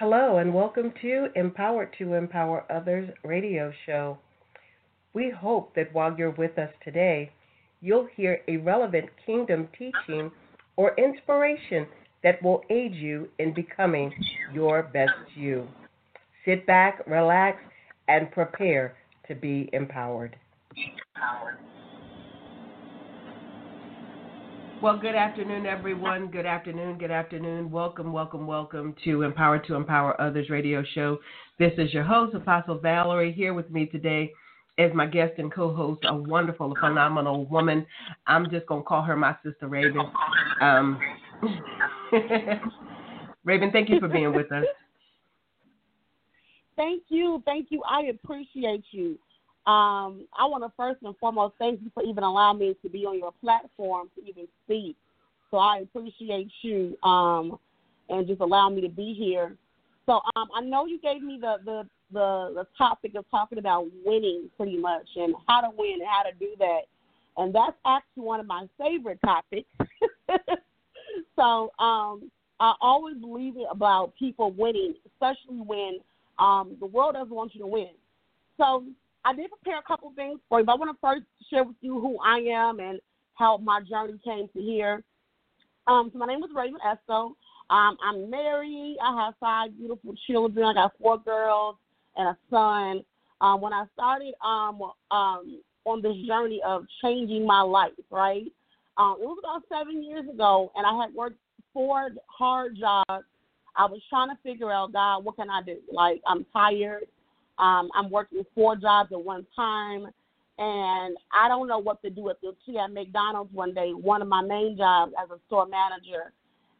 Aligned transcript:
Hello, 0.00 0.38
and 0.38 0.54
welcome 0.54 0.94
to 1.02 1.28
Empowered 1.36 1.94
to 1.98 2.14
Empower 2.14 2.64
Others 2.72 3.10
radio 3.22 3.70
show. 3.84 4.16
We 5.12 5.28
hope 5.28 5.74
that 5.74 5.92
while 5.92 6.16
you're 6.16 6.30
with 6.30 6.58
us 6.58 6.70
today, 6.82 7.30
you'll 7.82 8.08
hear 8.16 8.40
a 8.48 8.56
relevant 8.56 9.10
kingdom 9.26 9.68
teaching 9.78 10.30
or 10.76 10.94
inspiration 10.96 11.86
that 12.22 12.42
will 12.42 12.62
aid 12.70 12.94
you 12.94 13.28
in 13.40 13.52
becoming 13.52 14.10
your 14.54 14.84
best 14.84 15.12
you. 15.34 15.68
Sit 16.46 16.66
back, 16.66 17.02
relax, 17.06 17.58
and 18.08 18.30
prepare 18.30 18.96
to 19.28 19.34
be 19.34 19.68
empowered. 19.74 20.34
Well, 24.82 24.96
good 24.96 25.14
afternoon, 25.14 25.66
everyone. 25.66 26.28
Good 26.28 26.46
afternoon. 26.46 26.96
Good 26.96 27.10
afternoon. 27.10 27.70
Welcome, 27.70 28.14
welcome, 28.14 28.46
welcome 28.46 28.94
to 29.04 29.24
Empower 29.24 29.58
to 29.58 29.74
Empower 29.74 30.18
Others 30.18 30.48
radio 30.48 30.82
show. 30.94 31.18
This 31.58 31.72
is 31.76 31.92
your 31.92 32.02
host, 32.02 32.34
Apostle 32.34 32.78
Valerie. 32.78 33.30
Here 33.30 33.52
with 33.52 33.70
me 33.70 33.84
today 33.84 34.32
is 34.78 34.90
my 34.94 35.04
guest 35.04 35.34
and 35.36 35.52
co-host, 35.52 36.00
a 36.08 36.14
wonderful, 36.14 36.74
phenomenal 36.80 37.44
woman. 37.44 37.84
I'm 38.26 38.48
just 38.50 38.64
gonna 38.68 38.82
call 38.82 39.02
her 39.02 39.16
my 39.16 39.36
sister 39.44 39.68
Ravyn. 39.68 40.10
Um, 40.62 40.98
Ravyn, 43.46 43.72
thank 43.72 43.90
you 43.90 44.00
for 44.00 44.08
being 44.08 44.32
with 44.32 44.50
us. 44.50 44.64
Thank 46.76 47.02
you, 47.08 47.42
thank 47.44 47.66
you. 47.68 47.82
I 47.86 48.04
appreciate 48.04 48.84
you. 48.92 49.18
Um, 49.70 50.26
I 50.36 50.46
want 50.46 50.64
to 50.64 50.72
first 50.76 50.98
and 51.04 51.16
foremost 51.18 51.54
thank 51.60 51.80
you 51.80 51.92
for 51.94 52.02
even 52.02 52.24
allowing 52.24 52.58
me 52.58 52.74
to 52.82 52.88
be 52.88 53.04
on 53.06 53.20
your 53.20 53.30
platform 53.40 54.10
to 54.16 54.28
even 54.28 54.48
speak. 54.64 54.96
So 55.48 55.58
I 55.58 55.78
appreciate 55.78 56.50
you 56.62 56.96
um, 57.04 57.56
and 58.08 58.26
just 58.26 58.40
allowing 58.40 58.74
me 58.74 58.80
to 58.80 58.88
be 58.88 59.14
here. 59.14 59.54
So 60.06 60.22
um, 60.34 60.48
I 60.56 60.62
know 60.62 60.86
you 60.86 60.98
gave 60.98 61.22
me 61.22 61.38
the, 61.40 61.58
the 61.64 61.86
the 62.12 62.50
the 62.52 62.66
topic 62.76 63.12
of 63.14 63.24
talking 63.30 63.58
about 63.58 63.86
winning 64.04 64.50
pretty 64.56 64.76
much 64.76 65.06
and 65.14 65.36
how 65.46 65.60
to 65.60 65.68
win 65.78 66.00
and 66.00 66.08
how 66.08 66.24
to 66.24 66.36
do 66.36 66.48
that, 66.58 66.80
and 67.36 67.54
that's 67.54 67.76
actually 67.86 68.24
one 68.24 68.40
of 68.40 68.46
my 68.46 68.66
favorite 68.76 69.20
topics. 69.24 69.68
so 71.36 71.70
um, 71.78 72.28
I 72.58 72.74
always 72.80 73.18
believe 73.18 73.56
it 73.56 73.68
about 73.70 74.14
people 74.18 74.50
winning, 74.50 74.94
especially 75.06 75.60
when 75.60 76.00
um, 76.40 76.76
the 76.80 76.86
world 76.86 77.14
doesn't 77.14 77.32
want 77.32 77.54
you 77.54 77.60
to 77.60 77.68
win. 77.68 77.90
So 78.56 78.84
I 79.24 79.34
did 79.34 79.50
prepare 79.50 79.78
a 79.78 79.82
couple 79.82 80.12
things 80.16 80.40
for 80.48 80.60
you, 80.60 80.66
but 80.66 80.72
I 80.72 80.76
want 80.76 80.96
to 80.96 81.00
first 81.00 81.26
share 81.50 81.64
with 81.64 81.76
you 81.80 82.00
who 82.00 82.18
I 82.20 82.38
am 82.38 82.80
and 82.80 83.00
how 83.34 83.58
my 83.58 83.80
journey 83.82 84.18
came 84.24 84.48
to 84.48 84.60
here. 84.60 85.02
Um, 85.86 86.10
so 86.12 86.18
my 86.18 86.26
name 86.26 86.42
is 86.42 86.50
Ravyn 86.54 86.78
Esco. 86.84 87.32
Um, 87.70 87.96
I'm 88.02 88.30
married. 88.30 88.96
I 89.02 89.24
have 89.24 89.34
five 89.38 89.76
beautiful 89.76 90.14
children. 90.26 90.66
I 90.66 90.74
got 90.74 90.92
four 91.00 91.18
girls 91.18 91.76
and 92.16 92.28
a 92.28 92.36
son. 92.50 93.04
Um, 93.40 93.60
when 93.60 93.72
I 93.72 93.84
started 93.94 94.34
um, 94.44 94.82
um, 95.10 95.60
on 95.84 96.02
this 96.02 96.16
journey 96.26 96.60
of 96.66 96.84
changing 97.02 97.46
my 97.46 97.62
life, 97.62 97.92
right? 98.10 98.52
Um, 98.98 99.16
it 99.20 99.24
was 99.24 99.38
about 99.42 99.62
seven 99.68 100.02
years 100.02 100.28
ago, 100.28 100.70
and 100.74 100.86
I 100.86 101.00
had 101.00 101.14
worked 101.14 101.38
four 101.72 102.10
hard 102.26 102.76
jobs. 102.78 103.24
I 103.76 103.86
was 103.86 104.00
trying 104.10 104.28
to 104.28 104.36
figure 104.42 104.70
out, 104.70 104.92
God, 104.92 105.24
what 105.24 105.36
can 105.36 105.48
I 105.48 105.62
do? 105.62 105.78
Like, 105.90 106.20
I'm 106.26 106.44
tired. 106.52 107.04
Um, 107.60 107.90
I'm 107.94 108.10
working 108.10 108.42
four 108.54 108.74
jobs 108.74 109.12
at 109.12 109.22
one 109.22 109.46
time, 109.54 110.06
and 110.58 111.16
I 111.32 111.46
don't 111.48 111.68
know 111.68 111.78
what 111.78 112.02
to 112.02 112.10
do 112.10 112.30
at 112.30 112.40
the 112.40 112.54
key 112.64 112.78
at 112.78 112.92
McDonald's 112.92 113.52
one 113.52 113.74
day, 113.74 113.90
one 113.90 114.22
of 114.22 114.28
my 114.28 114.42
main 114.42 114.76
jobs 114.76 115.12
as 115.22 115.30
a 115.30 115.38
store 115.46 115.66
manager. 115.66 116.32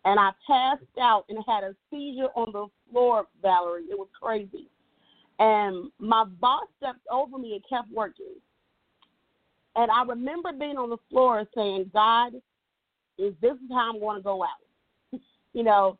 And 0.06 0.18
I 0.18 0.30
passed 0.46 0.82
out 0.98 1.26
and 1.28 1.38
had 1.46 1.62
a 1.62 1.74
seizure 1.90 2.30
on 2.34 2.52
the 2.52 2.66
floor, 2.90 3.26
Valerie. 3.42 3.84
It 3.90 3.98
was 3.98 4.08
crazy. 4.18 4.68
And 5.38 5.90
my 5.98 6.24
boss 6.24 6.64
stepped 6.78 7.06
over 7.10 7.36
me 7.36 7.52
and 7.52 7.64
kept 7.68 7.92
working. 7.92 8.34
And 9.76 9.90
I 9.90 10.02
remember 10.04 10.52
being 10.52 10.78
on 10.78 10.90
the 10.90 10.96
floor 11.10 11.44
saying, 11.54 11.90
God, 11.92 12.34
is 13.18 13.34
this 13.42 13.52
is 13.52 13.70
how 13.70 13.92
I'm 13.92 14.00
going 14.00 14.16
to 14.16 14.22
go 14.22 14.42
out? 14.42 15.20
you 15.52 15.62
know, 15.62 15.98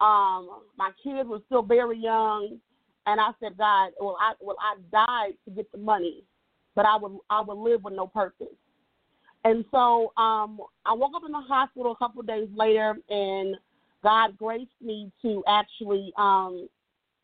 um, 0.00 0.62
my 0.76 0.90
kids 1.02 1.28
were 1.28 1.40
still 1.46 1.62
very 1.62 1.98
young. 1.98 2.58
And 3.06 3.20
I 3.20 3.30
said, 3.40 3.58
God, 3.58 3.90
well, 4.00 4.16
I 4.20 4.34
well, 4.40 4.56
I 4.60 4.76
died 4.90 5.34
to 5.44 5.50
get 5.50 5.70
the 5.72 5.78
money, 5.78 6.22
but 6.74 6.86
I 6.86 6.96
would 6.96 7.18
I 7.30 7.40
would 7.40 7.58
live 7.58 7.84
with 7.84 7.94
no 7.94 8.06
purpose. 8.06 8.46
And 9.44 9.64
so 9.72 10.12
um, 10.16 10.60
I 10.86 10.92
woke 10.92 11.12
up 11.16 11.22
in 11.26 11.32
the 11.32 11.40
hospital 11.40 11.92
a 11.92 11.96
couple 11.96 12.20
of 12.20 12.28
days 12.28 12.48
later, 12.54 12.96
and 13.08 13.56
God 14.02 14.36
graced 14.38 14.70
me 14.80 15.10
to 15.22 15.42
actually 15.48 16.12
um, 16.16 16.68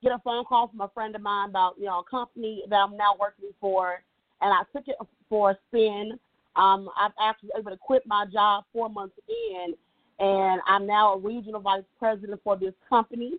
get 0.03 0.13
a 0.13 0.19
phone 0.25 0.45
call 0.45 0.69
from 0.69 0.81
a 0.81 0.89
friend 0.89 1.15
of 1.15 1.23
mine 1.23 1.51
about 1.51 1.75
you 1.79 1.87
know 1.87 2.01
a 2.01 2.11
company 2.11 2.65
that 2.69 2.77
I'm 2.77 2.97
now 2.97 3.15
working 3.19 3.51
for, 3.61 4.03
and 4.41 4.53
I 4.53 4.63
took 4.77 4.89
it 4.89 4.97
for 5.29 5.53
a 5.53 5.59
spin. 5.69 6.19
Um, 6.57 6.89
I've 6.99 7.13
actually 7.23 7.51
able 7.57 7.71
to 7.71 7.77
quit 7.77 8.03
my 8.05 8.27
job 8.33 8.65
four 8.73 8.89
months 8.89 9.15
in, 9.29 9.75
and 10.19 10.61
I'm 10.67 10.89
now 10.89 11.15
a 11.15 11.19
regional 11.19 11.61
vice 11.61 11.85
president 12.01 12.41
for 12.43 12.57
this 12.57 12.75
company 12.89 13.35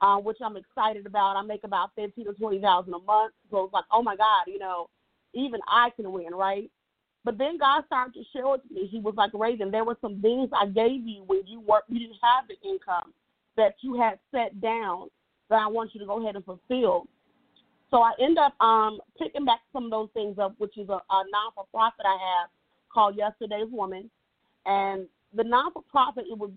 uh, 0.00 0.16
which 0.16 0.38
I'm 0.44 0.56
excited 0.56 1.06
about. 1.06 1.36
I 1.36 1.42
make 1.42 1.64
about 1.64 1.90
fifteen 1.94 2.26
to 2.26 2.32
twenty 2.32 2.60
thousand 2.60 2.94
a 2.94 2.98
month, 2.98 3.34
so 3.50 3.64
it's 3.64 3.72
like, 3.72 3.84
oh 3.92 4.02
my 4.02 4.16
God, 4.16 4.44
you 4.46 4.58
know, 4.58 4.88
even 5.34 5.60
I 5.68 5.90
can 5.90 6.10
win, 6.12 6.34
right? 6.34 6.70
But 7.24 7.36
then 7.36 7.58
God 7.58 7.84
started 7.86 8.14
to 8.14 8.24
share 8.32 8.48
with 8.48 8.62
me. 8.70 8.86
He 8.86 8.98
was 8.98 9.14
like, 9.16 9.32
Ravyn, 9.32 9.70
there 9.70 9.84
were 9.84 9.98
some 10.00 10.20
things 10.22 10.48
I 10.58 10.66
gave 10.66 11.06
you 11.06 11.22
when 11.26 11.46
you 11.46 11.60
work, 11.60 11.84
you 11.88 11.98
didn't 11.98 12.16
have 12.22 12.44
the 12.48 12.56
income 12.66 13.12
that 13.56 13.74
you 13.82 14.00
had 14.00 14.18
set 14.32 14.58
down 14.60 15.08
that 15.50 15.60
I 15.60 15.66
want 15.66 15.90
you 15.92 16.00
to 16.00 16.06
go 16.06 16.22
ahead 16.22 16.36
and 16.36 16.44
fulfill. 16.44 17.06
So 17.90 18.02
I 18.02 18.12
end 18.20 18.38
up 18.38 18.54
um, 18.62 19.00
picking 19.18 19.44
back 19.44 19.60
some 19.72 19.84
of 19.84 19.90
those 19.90 20.08
things 20.14 20.38
up, 20.38 20.54
which 20.58 20.78
is 20.78 20.88
a, 20.88 20.92
a 20.92 21.24
non 21.30 21.52
for 21.54 21.66
profit 21.72 22.06
I 22.06 22.12
have 22.12 22.50
called 22.92 23.16
Yesterday's 23.16 23.70
Woman, 23.70 24.08
and 24.64 25.06
the 25.34 25.44
non 25.44 25.72
for 25.72 25.82
profit 25.90 26.24
it 26.30 26.38
was 26.38 26.50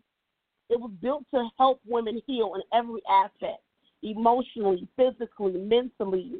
it 0.69 0.79
was 0.79 0.91
built 1.01 1.23
to 1.33 1.47
help 1.57 1.79
women 1.87 2.21
heal 2.25 2.53
in 2.55 2.61
every 2.77 3.01
aspect 3.09 3.61
emotionally, 4.01 4.87
physically, 4.95 5.53
mentally, 5.53 6.33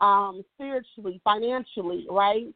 um, 0.00 0.44
spiritually, 0.54 1.20
financially, 1.24 2.06
right? 2.10 2.46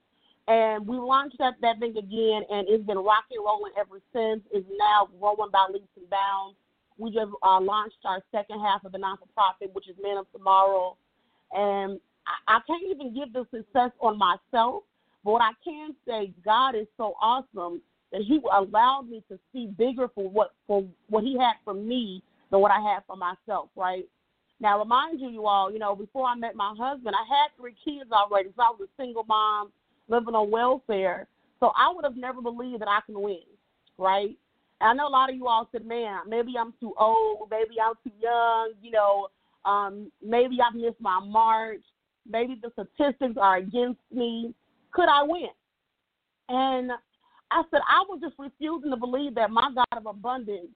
And 0.48 0.86
we 0.86 0.96
launched 0.96 1.36
that, 1.38 1.54
that 1.60 1.78
thing 1.78 1.96
again, 1.96 2.42
and 2.50 2.66
it's 2.68 2.84
been 2.84 2.98
rocking 2.98 3.38
rolling 3.44 3.72
ever 3.78 4.00
since. 4.12 4.40
It's 4.50 4.66
now 4.78 5.08
growing 5.20 5.50
by 5.52 5.66
leaps 5.72 5.88
and 5.96 6.08
bounds. 6.08 6.56
We 6.96 7.10
just 7.10 7.30
uh, 7.42 7.60
launched 7.60 7.98
our 8.04 8.22
second 8.32 8.60
half 8.60 8.84
of 8.84 8.92
the 8.92 8.98
non 8.98 9.18
for 9.18 9.26
profit, 9.34 9.72
which 9.74 9.88
is 9.88 9.94
Men 10.02 10.16
of 10.16 10.26
Tomorrow. 10.32 10.96
And 11.52 12.00
I, 12.26 12.56
I 12.56 12.60
can't 12.66 12.82
even 12.90 13.14
give 13.14 13.32
the 13.32 13.46
success 13.54 13.90
on 14.00 14.18
myself, 14.18 14.84
but 15.22 15.32
what 15.32 15.42
I 15.42 15.52
can 15.62 15.94
say, 16.06 16.32
God 16.44 16.74
is 16.74 16.86
so 16.96 17.14
awesome 17.20 17.82
that 18.12 18.22
he 18.22 18.40
allowed 18.52 19.08
me 19.08 19.22
to 19.30 19.38
see 19.52 19.66
bigger 19.66 20.08
for 20.14 20.28
what 20.28 20.52
for 20.66 20.84
what 21.08 21.24
he 21.24 21.36
had 21.38 21.54
for 21.64 21.74
me 21.74 22.22
than 22.50 22.60
what 22.60 22.70
I 22.70 22.80
had 22.80 23.00
for 23.06 23.16
myself, 23.16 23.68
right? 23.76 24.08
Now 24.60 24.78
remind 24.78 25.20
you, 25.20 25.28
you 25.28 25.46
all, 25.46 25.72
you 25.72 25.78
know, 25.78 25.94
before 25.94 26.26
I 26.26 26.34
met 26.34 26.56
my 26.56 26.74
husband, 26.78 27.14
I 27.14 27.24
had 27.28 27.48
three 27.56 27.74
kids 27.84 28.10
already, 28.10 28.48
so 28.56 28.62
I 28.62 28.70
was 28.70 28.88
a 28.88 29.02
single 29.02 29.24
mom 29.24 29.70
living 30.08 30.34
on 30.34 30.50
welfare. 30.50 31.28
So 31.60 31.72
I 31.76 31.92
would 31.94 32.04
have 32.04 32.16
never 32.16 32.40
believed 32.40 32.80
that 32.80 32.88
I 32.88 33.00
can 33.04 33.20
win, 33.20 33.42
right? 33.98 34.36
And 34.80 34.90
I 34.90 34.92
know 34.94 35.08
a 35.08 35.10
lot 35.10 35.30
of 35.30 35.36
you 35.36 35.46
all 35.46 35.68
said, 35.72 35.84
Man, 35.84 36.20
maybe 36.28 36.54
I'm 36.58 36.72
too 36.80 36.94
old, 36.98 37.48
maybe 37.50 37.76
I'm 37.84 37.94
too 38.04 38.16
young, 38.20 38.72
you 38.82 38.90
know, 38.90 39.28
um, 39.64 40.10
maybe 40.24 40.58
I've 40.64 40.74
missed 40.74 41.00
my 41.00 41.20
mark, 41.20 41.78
maybe 42.28 42.60
the 42.60 42.70
statistics 42.72 43.36
are 43.40 43.56
against 43.56 44.00
me. 44.12 44.54
Could 44.92 45.08
I 45.08 45.22
win? 45.22 45.48
And 46.48 46.92
I 47.50 47.62
said 47.70 47.80
I 47.88 48.04
was 48.08 48.20
just 48.20 48.34
refusing 48.38 48.90
to 48.90 48.96
believe 48.96 49.34
that 49.36 49.50
my 49.50 49.70
God 49.74 49.86
of 49.96 50.06
abundance 50.06 50.68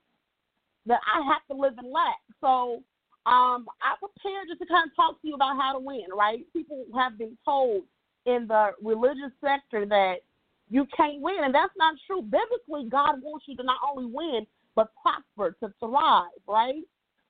that 0.86 1.00
I 1.06 1.22
have 1.32 1.42
to 1.50 1.60
live 1.60 1.74
in 1.78 1.92
lack. 1.92 2.19
So 2.40 2.82
um, 3.26 3.66
I 3.80 3.94
prepared 4.00 4.48
just 4.48 4.60
to 4.60 4.66
kind 4.66 4.90
of 4.90 4.96
talk 4.96 5.20
to 5.22 5.28
you 5.28 5.34
about 5.34 5.56
how 5.60 5.72
to 5.74 5.78
win. 5.78 6.06
Right? 6.16 6.44
People 6.52 6.84
have 6.94 7.19
been 7.19 7.36
told 7.44 7.82
in 8.26 8.46
the 8.48 8.70
religious 8.82 9.32
sector 9.40 9.86
that 9.86 10.16
you 10.70 10.86
can't 10.96 11.20
win, 11.20 11.44
and 11.44 11.54
that's 11.54 11.74
not 11.76 11.94
true. 12.06 12.22
Biblically, 12.22 12.88
God 12.88 13.22
wants 13.22 13.46
you 13.46 13.56
to 13.56 13.62
not 13.62 13.78
only 13.88 14.10
win 14.10 14.46
but 14.75 14.88
prosper, 15.02 15.56
to 15.60 15.72
thrive. 15.78 16.40
Right? 16.48 16.82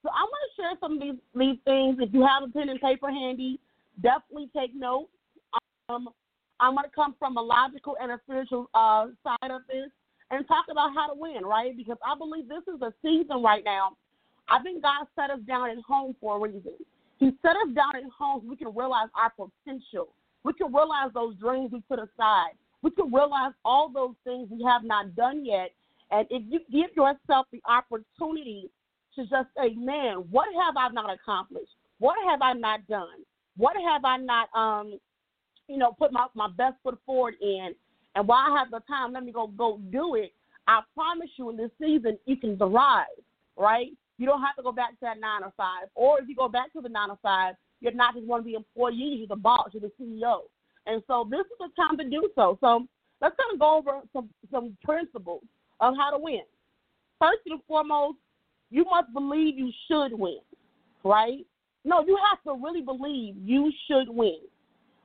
So 0.02 0.08
I 0.10 0.22
want 0.22 0.42
to 0.46 0.62
share 0.62 0.72
some 0.80 0.94
of 0.94 1.00
these 1.00 1.20
these 1.34 1.58
things. 1.64 1.98
If 2.00 2.14
you 2.14 2.26
have 2.26 2.42
a 2.42 2.48
pen 2.48 2.68
and 2.68 2.80
paper 2.80 3.10
handy, 3.10 3.60
definitely 4.00 4.48
take 4.56 4.74
notes. 4.74 5.10
Um, 5.88 6.08
I'm 6.62 6.74
going 6.74 6.84
to 6.84 6.94
come 6.94 7.16
from 7.18 7.36
a 7.36 7.42
logical 7.42 7.96
and 8.00 8.12
a 8.12 8.20
spiritual 8.22 8.70
uh, 8.72 9.06
side 9.24 9.50
of 9.50 9.62
this 9.66 9.90
and 10.30 10.46
talk 10.46 10.66
about 10.70 10.94
how 10.94 11.08
to 11.08 11.14
win, 11.18 11.44
right? 11.44 11.76
Because 11.76 11.98
I 12.06 12.16
believe 12.16 12.48
this 12.48 12.62
is 12.72 12.80
a 12.80 12.94
season 13.02 13.42
right 13.42 13.64
now. 13.64 13.96
I 14.48 14.62
think 14.62 14.80
God 14.80 15.06
set 15.16 15.30
us 15.30 15.40
down 15.46 15.70
at 15.70 15.78
home 15.78 16.14
for 16.20 16.36
a 16.36 16.40
reason. 16.40 16.72
He 17.18 17.32
set 17.42 17.56
us 17.56 17.74
down 17.74 17.96
at 17.96 18.04
home 18.16 18.42
so 18.42 18.48
we 18.48 18.56
can 18.56 18.74
realize 18.76 19.08
our 19.14 19.30
potential. 19.30 20.08
We 20.44 20.52
can 20.52 20.72
realize 20.72 21.10
those 21.14 21.34
dreams 21.36 21.70
we 21.72 21.80
put 21.88 21.98
aside. 21.98 22.54
We 22.82 22.92
can 22.92 23.12
realize 23.12 23.52
all 23.64 23.90
those 23.92 24.14
things 24.22 24.48
we 24.48 24.62
have 24.64 24.84
not 24.84 25.16
done 25.16 25.44
yet. 25.44 25.70
And 26.12 26.28
if 26.30 26.42
you 26.48 26.60
give 26.70 26.94
yourself 26.96 27.46
the 27.50 27.60
opportunity 27.66 28.70
to 29.16 29.22
just 29.22 29.48
say, 29.56 29.74
man, 29.76 30.24
what 30.30 30.46
have 30.64 30.76
I 30.76 30.88
not 30.92 31.12
accomplished? 31.12 31.72
What 31.98 32.16
have 32.28 32.40
I 32.40 32.52
not 32.52 32.86
done? 32.86 33.24
What 33.56 33.76
have 33.76 34.04
I 34.04 34.16
not, 34.16 34.48
um, 34.54 34.98
you 35.68 35.78
know, 35.78 35.92
put 35.92 36.12
my, 36.12 36.26
my 36.34 36.48
best 36.56 36.76
foot 36.82 36.98
forward 37.06 37.34
in? 37.40 37.74
And 38.14 38.28
while 38.28 38.52
I 38.52 38.58
have 38.58 38.70
the 38.70 38.80
time, 38.88 39.12
let 39.12 39.24
me 39.24 39.32
go 39.32 39.46
go 39.46 39.80
do 39.90 40.14
it. 40.16 40.32
I 40.66 40.80
promise 40.94 41.30
you, 41.36 41.50
in 41.50 41.56
this 41.56 41.70
season, 41.80 42.18
you 42.26 42.36
can 42.36 42.56
thrive, 42.56 43.06
right? 43.56 43.88
You 44.18 44.26
don't 44.26 44.42
have 44.42 44.54
to 44.56 44.62
go 44.62 44.72
back 44.72 44.90
to 44.90 44.98
that 45.02 45.18
nine 45.18 45.42
or 45.42 45.52
five. 45.56 45.88
Or 45.94 46.20
if 46.20 46.28
you 46.28 46.36
go 46.36 46.48
back 46.48 46.72
to 46.74 46.80
the 46.80 46.88
nine 46.88 47.10
or 47.10 47.18
five, 47.22 47.54
you're 47.80 47.92
not 47.92 48.14
just 48.14 48.26
one 48.26 48.40
of 48.40 48.46
the 48.46 48.54
employees, 48.54 49.18
you're 49.18 49.26
the 49.26 49.36
boss, 49.36 49.70
you're 49.72 49.80
the 49.80 49.92
CEO. 50.00 50.42
And 50.86 51.02
so 51.06 51.26
this 51.28 51.40
is 51.40 51.58
the 51.58 51.68
time 51.76 51.96
to 51.98 52.08
do 52.08 52.30
so. 52.34 52.58
So 52.60 52.86
let's 53.20 53.34
kind 53.36 53.52
of 53.52 53.58
go 53.58 53.76
over 53.76 54.00
some, 54.12 54.28
some 54.50 54.76
principles 54.84 55.42
of 55.80 55.94
how 55.96 56.10
to 56.10 56.18
win. 56.18 56.42
First 57.18 57.40
and 57.46 57.60
foremost, 57.66 58.18
you 58.70 58.84
must 58.84 59.12
believe 59.12 59.58
you 59.58 59.70
should 59.88 60.12
win, 60.12 60.38
right? 61.04 61.44
No, 61.84 62.04
you 62.06 62.16
have 62.30 62.42
to 62.44 62.62
really 62.62 62.82
believe 62.82 63.34
you 63.42 63.72
should 63.88 64.08
win. 64.08 64.38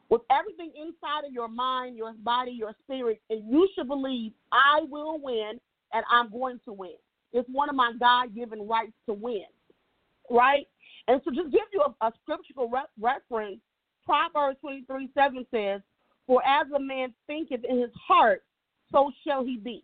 With 0.10 0.22
everything 0.32 0.72
inside 0.76 1.26
of 1.28 1.34
your 1.34 1.50
mind, 1.50 1.98
your 1.98 2.14
body, 2.14 2.52
your 2.52 2.74
spirit, 2.84 3.22
and 3.30 3.50
you 3.52 3.68
should 3.76 3.88
believe 3.88 4.32
I 4.52 4.82
will 4.90 5.20
win 5.22 5.60
and 5.94 6.06
I'm 6.10 6.32
going 6.32 6.60
to 6.66 6.74
win. 6.74 6.96
It's 7.34 7.48
one 7.52 7.70
of 7.70 7.76
my 7.76 7.92
God 8.00 8.34
given 8.34 8.68
rights 8.68 8.94
to 9.06 9.14
win, 9.14 9.46
right? 10.30 10.66
And 11.08 11.22
so 11.24 11.32
just 11.32 11.52
give 11.52 11.68
you 11.74 11.84
a, 11.86 12.06
a 12.06 12.12
scriptural 12.24 12.70
re- 12.70 12.82
reference. 13.00 13.60
Proverbs 14.06 14.58
23 14.62 15.10
7 15.14 15.46
says, 15.52 15.82
For 16.26 16.42
as 16.46 16.68
a 16.74 16.80
man 16.80 17.14
thinketh 17.28 17.66
in 17.68 17.80
his 17.80 17.92
heart, 18.08 18.44
so 18.92 19.12
shall 19.26 19.44
he 19.44 19.58
be, 19.58 19.84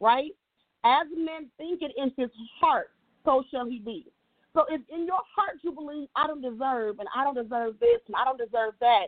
right? 0.00 0.32
As 0.84 1.06
a 1.14 1.18
man 1.18 1.48
thinketh 1.56 1.92
in 1.96 2.12
his 2.16 2.30
heart, 2.60 2.90
so 3.24 3.42
shall 3.50 3.66
he 3.66 3.78
be. 3.78 4.06
So 4.54 4.66
if 4.68 4.82
in 4.92 5.06
your 5.06 5.20
heart 5.34 5.58
you 5.62 5.72
believe 5.72 6.08
I 6.14 6.26
don't 6.26 6.42
deserve 6.42 6.98
and 6.98 7.08
I 7.16 7.24
don't 7.24 7.34
deserve 7.34 7.78
this 7.80 8.00
and 8.06 8.16
I 8.16 8.24
don't 8.24 8.38
deserve 8.38 8.74
that, 8.80 9.06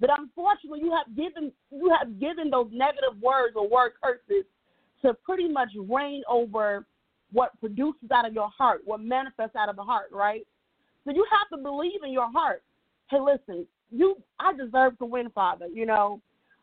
but 0.00 0.10
unfortunately 0.18 0.80
you 0.82 0.92
have 0.92 1.14
given 1.16 1.52
you 1.70 1.94
have 1.98 2.18
given 2.20 2.50
those 2.50 2.68
negative 2.72 3.20
words 3.20 3.54
or 3.56 3.68
word 3.68 3.92
curses 4.02 4.44
to 5.02 5.14
pretty 5.24 5.48
much 5.48 5.68
reign 5.88 6.22
over 6.28 6.86
what 7.32 7.58
produces 7.60 8.10
out 8.12 8.26
of 8.26 8.32
your 8.32 8.48
heart, 8.56 8.82
what 8.84 9.00
manifests 9.00 9.56
out 9.56 9.68
of 9.68 9.76
the 9.76 9.82
heart, 9.82 10.06
right? 10.12 10.46
So 11.04 11.12
you 11.12 11.26
have 11.30 11.48
to 11.56 11.62
believe 11.62 12.02
in 12.04 12.12
your 12.12 12.30
heart. 12.30 12.62
Hey, 13.10 13.18
listen, 13.20 13.66
you 13.90 14.16
I 14.38 14.52
deserve 14.52 14.98
to 14.98 15.04
win, 15.04 15.30
Father. 15.30 15.66
You 15.72 15.86
know, 15.86 16.20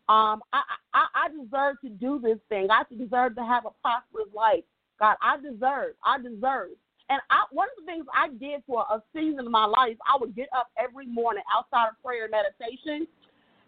um, 0.10 0.42
I, 0.52 0.62
I 0.94 1.06
I 1.16 1.28
deserve 1.30 1.78
to 1.82 1.90
do 1.90 2.20
this 2.22 2.38
thing. 2.50 2.68
I 2.70 2.84
deserve 2.90 3.36
to 3.36 3.44
have 3.44 3.66
a 3.66 3.72
prosperous 3.82 4.28
life. 4.36 4.64
God, 5.00 5.16
I 5.22 5.38
deserve. 5.38 5.96
I 6.04 6.18
deserve. 6.18 6.70
And 7.14 7.22
I, 7.30 7.44
one 7.52 7.68
of 7.78 7.86
the 7.86 7.92
things 7.92 8.08
I 8.12 8.30
did 8.30 8.64
for 8.66 8.86
a 8.90 9.00
season 9.14 9.46
of 9.46 9.52
my 9.52 9.66
life, 9.66 9.98
I 10.12 10.18
would 10.20 10.36
get 10.36 10.50
up 10.58 10.70
every 10.80 11.06
morning 11.06 11.44
outside 11.56 11.90
of 11.90 12.02
prayer 12.04 12.24
and 12.24 12.32
meditation, 12.32 13.06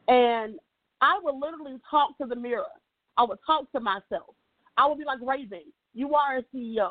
and 0.07 0.55
I 0.99 1.19
would 1.21 1.35
literally 1.35 1.79
talk 1.87 2.17
to 2.17 2.25
the 2.25 2.35
mirror. 2.35 2.65
I 3.17 3.23
would 3.23 3.37
talk 3.45 3.71
to 3.73 3.79
myself. 3.79 4.33
I 4.77 4.87
would 4.87 4.97
be 4.97 5.05
like, 5.05 5.19
Ravyn, 5.19 5.67
you 5.93 6.15
are 6.15 6.37
a 6.37 6.43
CEO. 6.55 6.89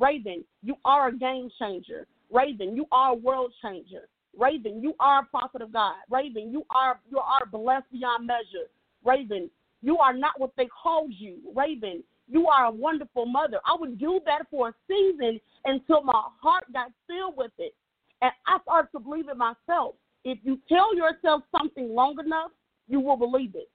Ravyn, 0.00 0.44
you 0.62 0.76
are 0.84 1.08
a 1.08 1.12
game 1.12 1.50
changer. 1.58 2.06
Ravyn, 2.32 2.76
you 2.76 2.86
are 2.92 3.10
a 3.10 3.16
world 3.16 3.52
changer. 3.60 4.08
Ravyn, 4.38 4.80
you 4.80 4.94
are 5.00 5.22
a 5.22 5.24
prophet 5.24 5.62
of 5.62 5.72
God. 5.72 5.96
Ravyn, 6.12 6.52
you 6.52 6.62
are 6.70 7.00
you 7.10 7.18
are 7.18 7.44
blessed 7.50 7.90
beyond 7.90 8.24
measure. 8.24 8.68
Ravyn, 9.04 9.50
you 9.82 9.98
are 9.98 10.16
not 10.16 10.38
what 10.38 10.52
they 10.56 10.68
called 10.80 11.10
you. 11.12 11.38
Ravyn, 11.56 12.04
you 12.30 12.46
are 12.48 12.66
a 12.66 12.70
wonderful 12.70 13.26
mother. 13.26 13.58
I 13.66 13.76
would 13.78 13.98
do 13.98 14.20
that 14.26 14.42
for 14.50 14.68
a 14.68 14.74
season 14.86 15.40
until 15.64 16.02
my 16.02 16.22
heart 16.40 16.64
got 16.72 16.90
filled 17.06 17.34
with 17.36 17.52
it. 17.58 17.74
And 18.20 18.30
I 18.46 18.58
started 18.62 18.90
to 18.92 19.00
believe 19.00 19.28
it 19.28 19.36
myself. 19.36 19.94
If 20.24 20.38
you 20.42 20.60
tell 20.68 20.94
yourself 20.94 21.42
something 21.56 21.94
long 21.94 22.16
enough, 22.24 22.50
you 22.88 23.00
will 23.00 23.16
believe 23.16 23.54
it. 23.54 23.70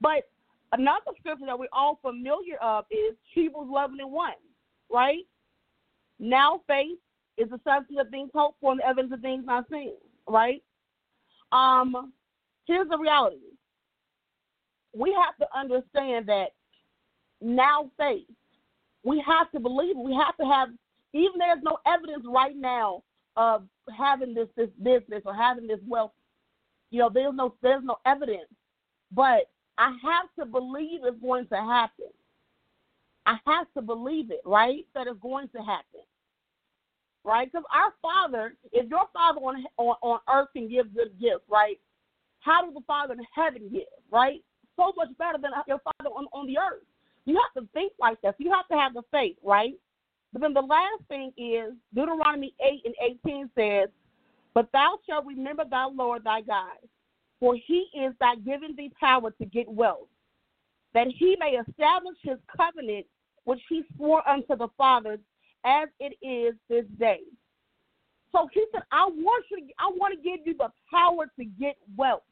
But 0.00 0.28
another 0.72 1.12
scripture 1.18 1.46
that 1.46 1.58
we're 1.58 1.68
all 1.72 1.98
familiar 2.02 2.56
of 2.56 2.86
is 2.90 3.14
Hebrews 3.34 3.68
11 3.70 3.98
and 4.00 4.10
1, 4.10 4.32
right? 4.90 5.24
Now 6.18 6.62
faith 6.66 6.98
is 7.36 7.50
the 7.50 7.60
substance 7.64 7.98
of 8.00 8.08
things 8.10 8.30
hoped 8.34 8.60
for 8.60 8.72
and 8.72 8.80
the 8.80 8.86
evidence 8.86 9.12
of 9.12 9.20
things 9.20 9.44
not 9.46 9.66
seen, 9.70 9.94
right? 10.28 10.62
Um, 11.52 12.12
here's 12.66 12.88
the 12.88 12.98
reality. 12.98 13.36
We 14.96 15.12
have 15.12 15.36
to 15.38 15.58
understand 15.58 16.26
that 16.28 16.48
now 17.40 17.90
faith. 17.98 18.26
We 19.04 19.22
have 19.26 19.50
to 19.52 19.60
believe. 19.60 19.96
We 19.96 20.14
have 20.14 20.36
to 20.38 20.44
have, 20.44 20.68
even 21.12 21.38
there's 21.38 21.62
no 21.62 21.78
evidence 21.86 22.24
right 22.26 22.56
now 22.56 23.02
of 23.36 23.64
having 23.96 24.34
this 24.34 24.48
this 24.56 24.70
business 24.82 25.22
or 25.24 25.34
having 25.34 25.66
this 25.66 25.80
wealth. 25.86 26.12
You 26.90 27.00
know, 27.00 27.10
there's 27.12 27.34
no 27.34 27.54
there's 27.62 27.84
no 27.84 27.96
evidence, 28.06 28.48
but 29.12 29.50
I 29.78 29.96
have 30.02 30.28
to 30.38 30.46
believe 30.46 31.00
it's 31.04 31.20
going 31.20 31.46
to 31.48 31.56
happen. 31.56 32.06
I 33.26 33.36
have 33.46 33.66
to 33.74 33.82
believe 33.82 34.30
it, 34.30 34.40
right? 34.44 34.86
That 34.94 35.06
it's 35.06 35.18
going 35.20 35.48
to 35.48 35.58
happen, 35.58 36.00
right? 37.24 37.50
Because 37.50 37.64
our 37.74 37.92
Father, 38.00 38.54
if 38.72 38.88
your 38.88 39.06
Father 39.12 39.40
on, 39.40 39.64
on 39.76 39.96
on 40.02 40.20
earth 40.32 40.48
can 40.54 40.68
give 40.68 40.94
good 40.94 41.18
gifts, 41.20 41.44
right? 41.50 41.78
How 42.40 42.64
does 42.64 42.74
the 42.74 42.82
Father 42.86 43.14
in 43.14 43.20
heaven 43.34 43.68
give, 43.72 43.82
right? 44.10 44.42
So 44.76 44.92
much 44.96 45.08
better 45.18 45.38
than 45.40 45.52
your 45.66 45.80
Father 45.80 46.10
on 46.10 46.26
on 46.32 46.46
the 46.46 46.58
earth. 46.58 46.84
You 47.26 47.40
have 47.40 47.62
to 47.62 47.68
think 47.72 47.92
like 47.98 48.20
that. 48.22 48.34
So 48.38 48.44
you 48.44 48.52
have 48.52 48.68
to 48.68 48.76
have 48.76 48.94
the 48.94 49.02
faith, 49.10 49.36
right? 49.42 49.74
But 50.32 50.42
then 50.42 50.52
the 50.52 50.60
last 50.60 51.02
thing 51.08 51.32
is 51.36 51.72
Deuteronomy 51.94 52.54
8 52.60 52.82
and 52.84 52.94
18 53.24 53.50
says, 53.56 53.88
But 54.52 54.68
thou 54.72 54.98
shalt 55.08 55.26
remember 55.26 55.64
thy 55.68 55.86
Lord 55.86 56.24
thy 56.24 56.42
God, 56.42 56.76
for 57.40 57.56
he 57.56 57.86
is 57.94 58.12
thy 58.20 58.34
giving 58.36 58.74
thee 58.76 58.92
power 58.98 59.30
to 59.30 59.44
get 59.44 59.68
wealth, 59.68 60.08
that 60.92 61.06
he 61.06 61.36
may 61.38 61.60
establish 61.66 62.16
his 62.22 62.38
covenant 62.56 63.06
which 63.44 63.60
he 63.68 63.82
swore 63.96 64.26
unto 64.28 64.56
the 64.56 64.68
fathers, 64.76 65.20
as 65.64 65.88
it 66.00 66.16
is 66.26 66.54
this 66.68 66.84
day. 66.98 67.20
So 68.32 68.48
he 68.52 68.64
said, 68.72 68.82
I 68.90 69.06
want 69.06 69.44
you 69.50 69.58
to, 69.58 69.66
I 69.78 69.90
want 69.94 70.14
to 70.14 70.22
give 70.22 70.46
you 70.46 70.54
the 70.58 70.70
power 70.90 71.26
to 71.38 71.44
get 71.44 71.76
wealth. 71.96 72.22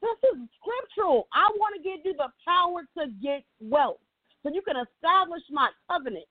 This 0.00 0.16
is 0.32 0.48
scriptural. 0.56 1.28
I 1.32 1.50
want 1.56 1.76
to 1.76 1.82
give 1.82 2.00
you 2.04 2.14
the 2.16 2.32
power 2.44 2.82
to 2.98 3.12
get 3.22 3.44
wealth 3.60 4.00
so 4.42 4.50
you 4.52 4.62
can 4.62 4.76
establish 4.76 5.42
my 5.50 5.68
covenant. 5.90 6.24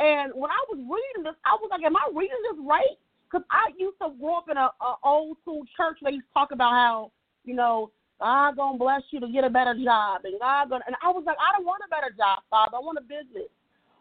And 0.00 0.32
when 0.34 0.50
I 0.50 0.58
was 0.70 0.78
reading 0.82 1.22
this, 1.22 1.38
I 1.44 1.54
was 1.54 1.68
like, 1.70 1.82
am 1.86 1.96
I 1.96 2.10
reading 2.12 2.36
this 2.50 2.58
right? 2.66 2.98
Because 3.30 3.46
I 3.50 3.70
used 3.78 3.98
to 4.02 4.10
grow 4.18 4.38
up 4.38 4.48
in 4.50 4.56
a, 4.56 4.70
a 4.82 4.94
old 5.04 5.38
school 5.42 5.62
church 5.76 5.98
where 6.00 6.10
they 6.10 6.16
used 6.16 6.26
to 6.26 6.34
talk 6.34 6.50
about 6.50 6.72
how, 6.72 7.12
you 7.44 7.54
know, 7.54 7.90
God 8.20 8.56
gonna 8.56 8.78
bless 8.78 9.02
you 9.10 9.20
to 9.20 9.28
get 9.28 9.44
a 9.44 9.50
better 9.50 9.74
job, 9.74 10.22
and 10.24 10.38
God 10.38 10.70
gonna. 10.70 10.84
And 10.86 10.96
I 11.02 11.08
was 11.08 11.24
like, 11.26 11.36
I 11.38 11.56
don't 11.56 11.66
want 11.66 11.82
a 11.86 11.90
better 11.90 12.14
job, 12.16 12.40
Father. 12.48 12.76
I 12.76 12.80
want 12.80 12.98
a 12.98 13.02
business, 13.02 13.50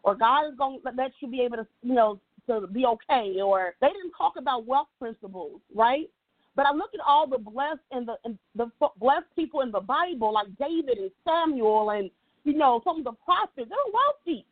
or 0.04 0.16
God 0.16 0.48
is 0.48 0.58
gonna 0.58 0.78
let 0.96 1.12
you 1.20 1.28
be 1.28 1.42
able 1.42 1.58
to, 1.58 1.68
you 1.82 1.94
know, 1.94 2.20
to 2.48 2.68
be 2.68 2.86
okay. 2.86 3.42
Or 3.42 3.74
they 3.82 3.88
didn't 3.88 4.14
talk 4.18 4.34
about 4.38 4.68
wealth 4.68 4.88
principles, 5.00 5.60
right? 5.76 6.10
But 6.56 6.68
I 6.68 6.74
look 6.74 6.92
at 6.94 7.00
all 7.06 7.28
the 7.28 7.40
blessed 7.40 7.82
and 7.92 8.08
the 8.08 8.16
and 8.26 8.38
the 8.56 8.68
blessed 9.00 9.26
people 9.36 9.62
in 9.62 9.72
the 9.72 9.82
Bible, 9.82 10.34
like 10.34 10.48
David 10.60 10.98
and 10.98 11.12
Samuel, 11.26 11.90
and 11.92 12.12
you 12.44 12.54
know 12.54 12.82
some 12.84 13.00
of 13.00 13.04
the 13.04 13.14
prophets. 13.26 13.70
They're 13.70 13.94
wealthy. 13.94 14.46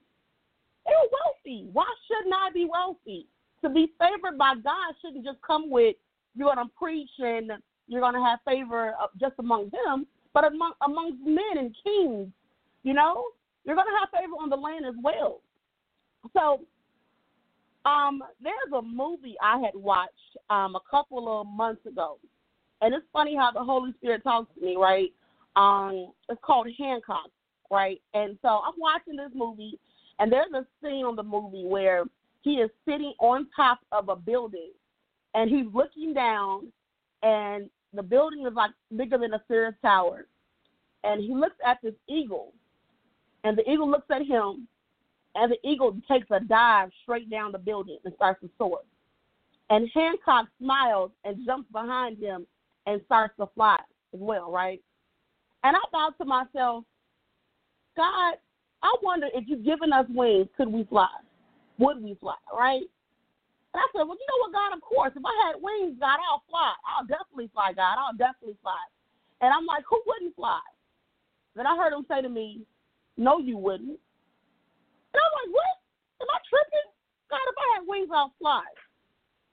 They're 0.86 0.96
wealthy. 1.12 1.70
Why 1.72 1.86
shouldn't 2.08 2.34
I 2.34 2.50
be 2.52 2.68
wealthy? 2.70 3.28
To 3.64 3.70
be 3.70 3.92
favored 4.00 4.38
by 4.38 4.56
God 4.64 4.96
shouldn't 5.02 5.24
just 5.24 5.38
come 5.46 5.70
with 5.70 5.96
you're 6.36 6.54
going 6.54 6.66
to 6.66 6.74
preach 6.78 7.10
and 7.20 7.52
you're 7.88 8.02
going 8.02 8.14
to 8.14 8.22
have 8.22 8.40
favor 8.46 8.94
uh, 9.02 9.08
just 9.20 9.34
among 9.40 9.70
them, 9.72 10.08
but 10.34 10.46
among 10.46 10.74
amongst 10.86 11.20
men 11.26 11.58
and 11.58 11.76
kings. 11.84 12.30
You 12.84 12.94
know, 12.94 13.26
you're 13.66 13.76
going 13.76 13.88
to 13.88 14.00
have 14.00 14.10
favor 14.10 14.34
on 14.42 14.50
the 14.50 14.56
land 14.56 14.86
as 14.86 14.96
well. 15.04 15.42
So 16.34 16.62
um, 17.86 18.22
there's 18.42 18.74
a 18.78 18.82
movie 18.82 19.36
I 19.42 19.60
had 19.60 19.76
watched 19.76 20.12
um 20.50 20.76
a 20.76 20.82
couple 20.90 21.42
of 21.42 21.48
months 21.48 21.86
ago, 21.86 22.18
and 22.82 22.94
it's 22.94 23.06
funny 23.12 23.36
how 23.36 23.52
the 23.52 23.64
Holy 23.64 23.94
Spirit 23.98 24.24
talks 24.24 24.54
to 24.56 24.66
me, 24.66 24.76
right? 24.78 25.12
Um, 25.56 26.14
it's 26.30 26.42
called 26.44 26.68
Hancock, 26.78 27.30
right? 27.70 28.02
And 28.14 28.38
so 28.42 28.48
I'm 28.48 28.74
watching 28.78 29.16
this 29.16 29.32
movie, 29.34 29.80
and 30.20 30.32
there's 30.32 30.52
a 30.54 30.66
scene 30.82 31.06
on 31.06 31.16
the 31.16 31.24
movie 31.24 31.66
where 31.66 32.06
he 32.42 32.56
is 32.56 32.70
sitting 32.86 33.14
on 33.20 33.48
top 33.56 33.80
of 33.92 34.10
a 34.10 34.16
building, 34.16 34.72
and 35.34 35.50
he's 35.50 35.66
looking 35.74 36.14
down, 36.14 36.72
and 37.24 37.70
the 37.94 38.04
building 38.04 38.46
is 38.48 38.54
like 38.54 38.72
bigger 38.96 39.18
than 39.18 39.34
a 39.34 39.42
Sears 39.48 39.74
Tower, 39.82 40.28
and 41.04 41.22
he 41.22 41.34
looks 41.34 41.58
at 41.66 41.78
this 41.84 41.94
eagle, 42.08 42.54
and 43.44 43.58
the 43.58 43.70
eagle 43.70 43.90
looks 43.90 44.10
at 44.10 44.26
him, 44.26 44.68
and 45.36 45.52
the 45.52 45.70
eagle 45.70 45.98
takes 46.10 46.28
a 46.32 46.40
dive 46.40 46.90
straight 47.04 47.30
down 47.30 47.52
the 47.52 47.58
building 47.58 47.98
and 48.04 48.14
starts 48.16 48.42
to 48.42 48.50
soar. 48.58 48.80
And 49.70 49.90
Hancock 49.94 50.48
smiles 50.62 51.12
and 51.24 51.46
jumps 51.46 51.72
behind 51.72 52.18
him 52.18 52.46
and 52.86 53.02
starts 53.06 53.34
to 53.40 53.48
fly 53.56 53.78
as 54.14 54.20
well, 54.20 54.52
right? 54.52 54.82
And 55.64 55.76
I 55.76 55.80
thought 55.92 56.18
to 56.18 56.26
myself, 56.26 56.84
God, 57.96 58.36
I 58.84 58.96
wonder 59.02 59.28
if 59.34 59.46
you've 59.48 59.64
given 59.64 59.94
us 59.94 60.06
wings, 60.10 60.48
could 60.58 60.68
we 60.68 60.84
fly? 60.86 61.08
would 61.82 62.02
we 62.02 62.16
fly, 62.22 62.38
right? 62.54 62.86
And 63.74 63.80
I 63.80 63.88
said, 63.92 64.04
well, 64.06 64.16
you 64.20 64.28
know 64.30 64.40
what, 64.46 64.54
God, 64.54 64.78
of 64.78 64.82
course, 64.82 65.12
if 65.16 65.24
I 65.26 65.48
had 65.48 65.62
wings, 65.62 65.98
God, 66.00 66.20
I'll 66.30 66.44
fly. 66.50 66.74
I'll 66.86 67.08
definitely 67.08 67.50
fly, 67.54 67.74
God. 67.74 67.98
I'll 67.98 68.16
definitely 68.16 68.58
fly. 68.62 68.78
And 69.42 69.52
I'm 69.52 69.66
like, 69.66 69.84
who 69.90 70.00
wouldn't 70.06 70.36
fly? 70.36 70.60
Then 71.56 71.66
I 71.66 71.76
heard 71.76 71.94
him 71.94 72.06
say 72.08 72.22
to 72.22 72.30
me, 72.30 72.62
no, 73.18 73.40
you 73.40 73.58
wouldn't. 73.58 74.00
And 75.14 75.22
I'm 75.22 75.34
like, 75.44 75.52
what? 75.56 75.76
Am 76.22 76.28
I 76.30 76.40
tripping? 76.48 76.88
God, 77.30 77.40
if 77.48 77.58
I 77.58 77.68
had 77.76 77.88
wings, 77.88 78.10
I'll 78.14 78.34
fly. 78.40 78.64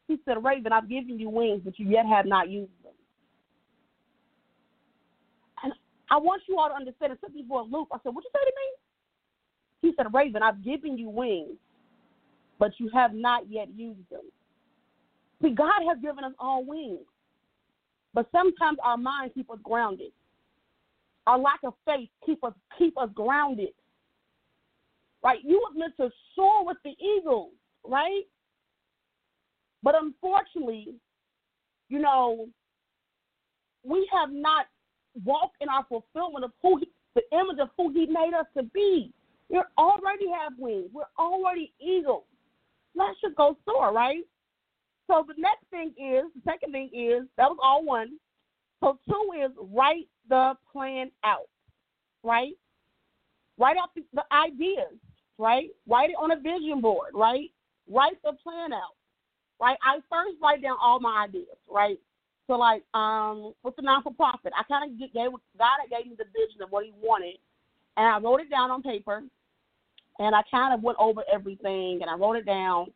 He 0.09 0.19
said, 0.25 0.39
Ravyn, 0.39 0.73
I've 0.73 0.89
given 0.89 1.19
you 1.19 1.29
wings, 1.29 1.63
but 1.65 1.79
you 1.79 1.89
yet 1.89 2.07
have 2.07 2.27
not 2.27 2.49
used 2.49 2.73
them. 2.83 2.93
And 5.63 5.73
I 6.11 6.17
want 6.17 6.43
you 6.49 6.59
all 6.59 6.69
to 6.69 6.75
understand, 6.75 7.13
it 7.13 7.21
took 7.21 7.35
me 7.35 7.45
for 7.49 7.61
a 7.61 7.65
loop. 7.65 7.89
I 7.93 7.99
said, 8.03 8.15
what 8.15 8.25
you 8.25 8.31
say 8.33 8.45
to 8.45 8.53
me? 8.57 8.69
He 9.81 9.95
said, 9.97 10.07
Ravyn, 10.13 10.43
I've 10.43 10.65
given 10.65 10.99
you 10.99 11.09
wings, 11.09 11.57
but 12.59 12.73
you 12.79 12.91
have 12.95 13.15
not 13.15 13.51
yet 13.51 13.69
used 13.75 14.09
them. 14.11 14.23
See, 15.41 15.51
God 15.51 15.83
has 15.89 15.99
given 16.03 16.25
us 16.25 16.33
all 16.39 16.65
wings, 16.65 17.07
but 18.13 18.27
sometimes 18.33 18.79
our 18.83 18.97
minds 18.97 19.35
keep 19.35 19.51
us 19.51 19.59
grounded. 19.63 20.11
Our 21.27 21.39
lack 21.39 21.61
of 21.63 21.75
faith 21.85 22.09
keep 22.25 22.43
us 22.43 22.55
keep 22.77 22.99
us 22.99 23.11
grounded. 23.15 23.69
Right? 25.23 25.39
You 25.45 25.63
were 25.65 25.79
meant 25.79 25.97
to 25.99 26.11
soar 26.35 26.65
with 26.65 26.77
the 26.85 26.95
eagles, 27.01 27.53
right? 27.85 28.23
But 29.83 29.95
unfortunately, 30.01 30.95
you 31.89 31.99
know, 31.99 32.49
we 33.85 34.09
have 34.13 34.31
not 34.31 34.67
walked 35.25 35.57
in 35.61 35.69
our 35.69 35.85
fulfillment 35.89 36.45
of 36.45 36.53
who 36.63 36.79
he, 36.79 36.89
the 37.15 37.23
image 37.37 37.59
of 37.61 37.71
who 37.77 37.93
He 37.93 38.07
made 38.07 38.33
us 38.39 38.47
to 38.57 38.63
be. 38.63 39.13
We 39.49 39.61
already 39.79 40.27
have 40.31 40.53
wings. 40.59 40.91
We're 40.93 41.05
already 41.19 41.73
eagles. 41.81 42.25
Let's 42.95 43.21
just 43.21 43.37
go 43.37 43.57
soar, 43.65 43.93
right? 43.93 44.25
So 45.07 45.25
the 45.27 45.35
next 45.39 45.65
thing 45.71 45.89
is, 45.99 46.25
the 46.35 46.43
second 46.45 46.73
thing 46.73 46.91
is, 46.93 47.27
that 47.37 47.49
was 47.49 47.59
all 47.63 47.85
one. 47.85 48.19
So 48.81 48.99
two 49.09 49.33
is 49.43 49.51
write 49.73 50.07
the 50.29 50.55
plan 50.71 51.11
out, 51.25 51.49
right? 52.23 52.53
Write 53.59 53.77
out 53.79 53.91
the, 53.97 54.03
the 54.13 54.23
ideas, 54.33 54.95
right? 55.39 55.71
Write 55.89 56.11
it 56.11 56.17
on 56.21 56.31
a 56.33 56.37
vision 56.37 56.81
board, 56.81 57.13
right? 57.15 57.51
Write 57.91 58.21
the 58.23 58.33
plan 58.43 58.73
out, 58.73 58.97
right? 59.61 59.79
I 59.83 59.97
first 60.11 60.37
write 60.43 60.63
down 60.63 60.77
all 60.83 61.01
my 61.01 61.25
ideas, 61.25 61.57
right? 61.71 61.99
So 62.47 62.55
like, 62.55 62.83
um, 62.95 63.55
with 63.63 63.77
the 63.77 63.83
non 63.83 64.03
for 64.03 64.13
profit, 64.13 64.53
I 64.59 64.63
kind 64.65 64.91
of 64.91 64.99
gave 64.99 65.31
God 65.59 65.79
gave 65.91 66.07
me 66.11 66.17
the 66.17 66.25
vision 66.25 66.63
of 66.63 66.71
what 66.71 66.85
He 66.85 66.93
wanted, 67.01 67.37
and 67.97 68.07
I 68.07 68.19
wrote 68.19 68.41
it 68.41 68.51
down 68.51 68.71
on 68.71 68.83
paper, 68.83 69.23
and 70.19 70.35
I 70.35 70.43
kind 70.51 70.75
of 70.75 70.83
went 70.83 70.99
over 71.01 71.23
everything 71.33 72.01
and 72.03 72.11
I 72.11 72.15
wrote 72.15 72.37
it 72.37 72.47
down 72.47 72.89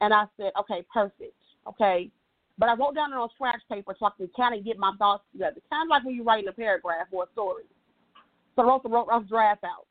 and 0.00 0.14
I 0.14 0.24
said, 0.36 0.52
okay, 0.60 0.84
perfect. 0.92 1.34
Okay. 1.68 2.10
But 2.58 2.68
I 2.68 2.74
wrote 2.74 2.94
down 2.94 3.12
it 3.12 3.16
on 3.16 3.28
scratch 3.34 3.60
paper 3.70 3.96
so 3.98 4.06
I 4.06 4.10
can 4.16 4.30
kind 4.36 4.56
of 4.56 4.64
get 4.64 4.78
my 4.78 4.92
thoughts 4.98 5.24
together. 5.32 5.60
Kind 5.70 5.88
of 5.88 5.90
like 5.90 6.04
when 6.04 6.14
you're 6.14 6.24
writing 6.24 6.48
a 6.48 6.52
paragraph 6.52 7.08
or 7.10 7.24
a 7.24 7.26
story. 7.32 7.64
So 8.54 8.62
I 8.62 8.66
wrote 8.66 8.84
the 8.84 8.88
rough 8.88 9.26
draft 9.28 9.64
out. 9.64 9.86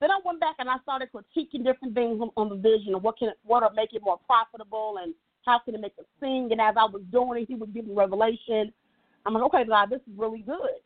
Then 0.00 0.10
I 0.10 0.18
went 0.24 0.40
back 0.40 0.56
and 0.58 0.68
I 0.68 0.76
started 0.82 1.08
critiquing 1.14 1.64
different 1.64 1.94
things 1.94 2.20
on, 2.20 2.30
on 2.36 2.48
the 2.50 2.56
vision 2.56 2.94
of 2.94 3.02
what 3.02 3.18
can 3.18 3.30
what 3.44 3.62
will 3.62 3.70
make 3.74 3.94
it 3.94 4.02
more 4.02 4.18
profitable 4.26 4.96
and 5.02 5.14
how 5.46 5.58
can 5.60 5.74
it 5.74 5.80
make 5.80 5.94
it 5.98 6.06
sing. 6.20 6.48
And 6.50 6.60
as 6.60 6.74
I 6.78 6.84
was 6.84 7.02
doing 7.10 7.42
it, 7.42 7.48
he 7.48 7.54
would 7.54 7.72
give 7.72 7.86
me 7.86 7.94
revelation. 7.94 8.72
I'm 9.24 9.34
like, 9.34 9.44
okay, 9.44 9.64
God, 9.64 9.90
this 9.90 10.00
is 10.00 10.16
really 10.16 10.42
good. 10.42 10.80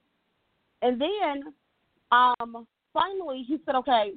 And 0.83 1.01
then 1.01 1.53
um, 2.13 2.67
finally 2.93 3.45
he 3.47 3.59
said, 3.67 3.75
okay, 3.77 4.13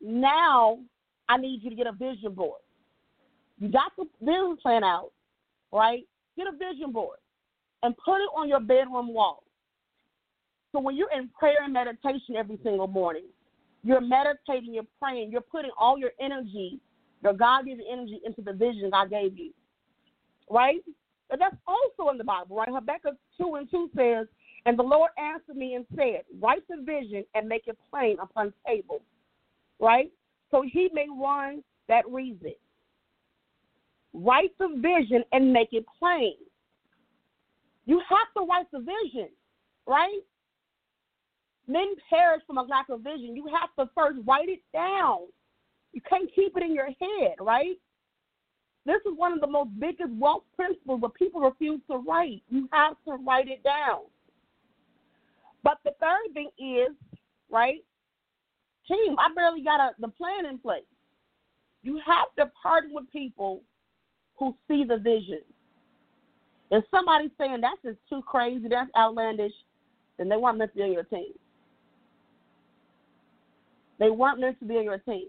now 0.00 0.78
I 1.28 1.36
need 1.36 1.62
you 1.62 1.70
to 1.70 1.76
get 1.76 1.86
a 1.86 1.92
vision 1.92 2.32
board. 2.34 2.60
You 3.58 3.68
got 3.68 3.92
the 3.98 4.06
business 4.20 4.58
plan 4.62 4.84
out, 4.84 5.10
right? 5.72 6.06
Get 6.36 6.46
a 6.46 6.52
vision 6.52 6.92
board 6.92 7.18
and 7.82 7.94
put 7.96 8.16
it 8.16 8.30
on 8.34 8.48
your 8.48 8.60
bedroom 8.60 9.12
wall. 9.12 9.42
So 10.72 10.80
when 10.80 10.96
you're 10.96 11.12
in 11.12 11.28
prayer 11.38 11.58
and 11.64 11.72
meditation 11.72 12.36
every 12.38 12.58
single 12.62 12.86
morning, 12.86 13.24
you're 13.82 14.00
meditating, 14.00 14.74
you're 14.74 14.84
praying, 15.00 15.30
you're 15.30 15.40
putting 15.40 15.70
all 15.78 15.98
your 15.98 16.12
energy, 16.20 16.80
your 17.22 17.32
God 17.32 17.66
given 17.66 17.84
energy 17.90 18.20
into 18.24 18.42
the 18.42 18.52
vision 18.52 18.90
God 18.90 19.10
gave 19.10 19.38
you. 19.38 19.52
Right? 20.50 20.82
But 21.28 21.38
that's 21.38 21.56
also 21.66 22.10
in 22.10 22.18
the 22.18 22.24
Bible, 22.24 22.56
right? 22.56 22.68
Habakkuk 22.68 23.14
2 23.38 23.54
and 23.54 23.70
2 23.70 23.90
says, 23.96 24.26
And 24.66 24.78
the 24.78 24.82
Lord 24.82 25.10
answered 25.16 25.56
me 25.56 25.74
and 25.74 25.86
said, 25.96 26.22
Write 26.40 26.66
the 26.68 26.82
vision 26.84 27.24
and 27.34 27.48
make 27.48 27.68
it 27.68 27.78
plain 27.90 28.16
upon 28.20 28.52
tables 28.66 29.02
right? 29.80 30.10
So 30.50 30.62
he 30.62 30.90
may 30.92 31.06
run 31.10 31.64
that 31.88 32.08
reason. 32.08 32.54
Write 34.12 34.52
the 34.58 34.68
vision 34.76 35.24
and 35.32 35.52
make 35.52 35.72
it 35.72 35.84
plain. 35.98 36.34
You 37.86 38.00
have 38.08 38.28
to 38.36 38.46
write 38.48 38.70
the 38.72 38.78
vision, 38.78 39.28
right? 39.86 40.20
Men 41.70 41.94
perish 42.08 42.42
from 42.48 42.58
a 42.58 42.62
lack 42.62 42.88
of 42.88 43.02
vision. 43.02 43.36
You 43.36 43.46
have 43.46 43.70
to 43.78 43.88
first 43.94 44.18
write 44.26 44.48
it 44.48 44.60
down. 44.72 45.20
You 45.92 46.00
can't 46.00 46.28
keep 46.34 46.56
it 46.56 46.64
in 46.64 46.74
your 46.74 46.86
head, 46.86 47.36
right? 47.40 47.76
This 48.86 49.00
is 49.06 49.16
one 49.16 49.32
of 49.32 49.40
the 49.40 49.46
most 49.46 49.70
biggest 49.78 50.10
wealth 50.18 50.42
principles, 50.56 51.00
but 51.00 51.14
people 51.14 51.40
refuse 51.40 51.80
to 51.88 51.98
write. 51.98 52.42
You 52.48 52.68
have 52.72 52.96
to 53.06 53.12
write 53.24 53.46
it 53.48 53.62
down. 53.62 54.00
But 55.62 55.78
the 55.84 55.92
third 56.00 56.34
thing 56.34 56.50
is, 56.58 56.96
right, 57.50 57.84
team. 58.88 59.14
I 59.18 59.32
barely 59.32 59.62
got 59.62 59.78
a, 59.78 59.90
the 60.00 60.08
plan 60.08 60.46
in 60.46 60.58
place. 60.58 60.82
You 61.84 62.00
have 62.04 62.34
to 62.38 62.50
partner 62.60 62.90
with 62.92 63.12
people 63.12 63.62
who 64.38 64.56
see 64.66 64.82
the 64.82 64.96
vision. 64.96 65.42
If 66.72 66.84
somebody's 66.90 67.30
saying 67.38 67.60
that's 67.60 67.82
just 67.84 67.98
too 68.08 68.22
crazy, 68.26 68.66
that's 68.68 68.90
outlandish, 68.96 69.52
then 70.18 70.28
they 70.28 70.36
meant 70.36 70.58
to 70.58 70.68
be 70.76 70.82
on 70.82 70.92
your 70.92 71.04
team. 71.04 71.32
They 74.00 74.10
weren't 74.10 74.40
meant 74.40 74.58
to 74.58 74.64
be 74.64 74.78
on 74.78 74.84
your 74.84 74.98
team. 74.98 75.28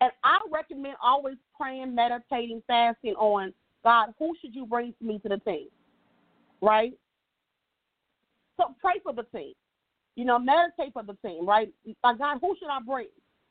And 0.00 0.10
I 0.24 0.40
recommend 0.50 0.96
always 1.02 1.36
praying, 1.58 1.94
meditating, 1.94 2.62
fasting 2.66 3.14
on 3.14 3.54
God, 3.82 4.12
who 4.18 4.34
should 4.40 4.54
you 4.54 4.66
bring 4.66 4.92
to 4.98 5.04
me 5.06 5.20
to 5.20 5.28
the 5.28 5.38
team? 5.38 5.68
Right? 6.60 6.92
So 8.58 8.74
pray 8.80 8.94
for 9.02 9.12
the 9.12 9.22
team. 9.34 9.52
You 10.16 10.24
know, 10.24 10.38
meditate 10.38 10.92
for 10.92 11.04
the 11.04 11.16
team, 11.26 11.46
right? 11.46 11.72
Like 12.02 12.18
God, 12.18 12.38
who 12.40 12.56
should 12.58 12.68
I 12.68 12.80
bring? 12.84 13.08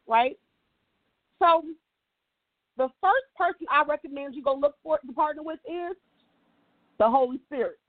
Right? 0.08 0.38
So 1.42 1.64
the 2.78 2.90
first 3.02 3.26
person 3.38 3.66
I 3.72 3.84
recommend 3.88 4.36
you 4.36 4.44
go 4.44 4.56
look 4.56 4.76
for 4.84 5.00
to 5.00 5.14
partner 5.14 5.42
with 5.42 5.60
is 5.66 5.96
the 7.00 7.10
Holy 7.10 7.40
Spirit. 7.46 7.78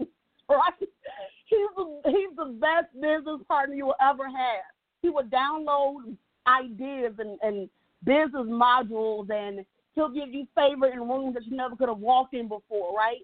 right? 0.48 0.72
He's 0.78 1.58
the, 1.76 2.00
he's 2.06 2.36
the 2.36 2.56
best 2.60 2.92
business 2.94 3.40
partner 3.48 3.74
you 3.74 3.86
will 3.86 3.94
ever 4.00 4.26
have. 4.26 4.75
He 5.06 5.10
will 5.10 5.22
download 5.22 6.16
ideas 6.48 7.12
and, 7.20 7.38
and 7.40 7.70
business 8.02 8.48
modules 8.48 9.30
and 9.30 9.64
he'll 9.94 10.08
give 10.08 10.34
you 10.34 10.48
favor 10.52 10.88
in 10.88 10.98
rooms 10.98 11.34
that 11.34 11.46
you 11.46 11.56
never 11.56 11.76
could 11.76 11.88
have 11.88 11.98
walked 11.98 12.34
in 12.34 12.48
before, 12.48 12.92
right? 12.92 13.20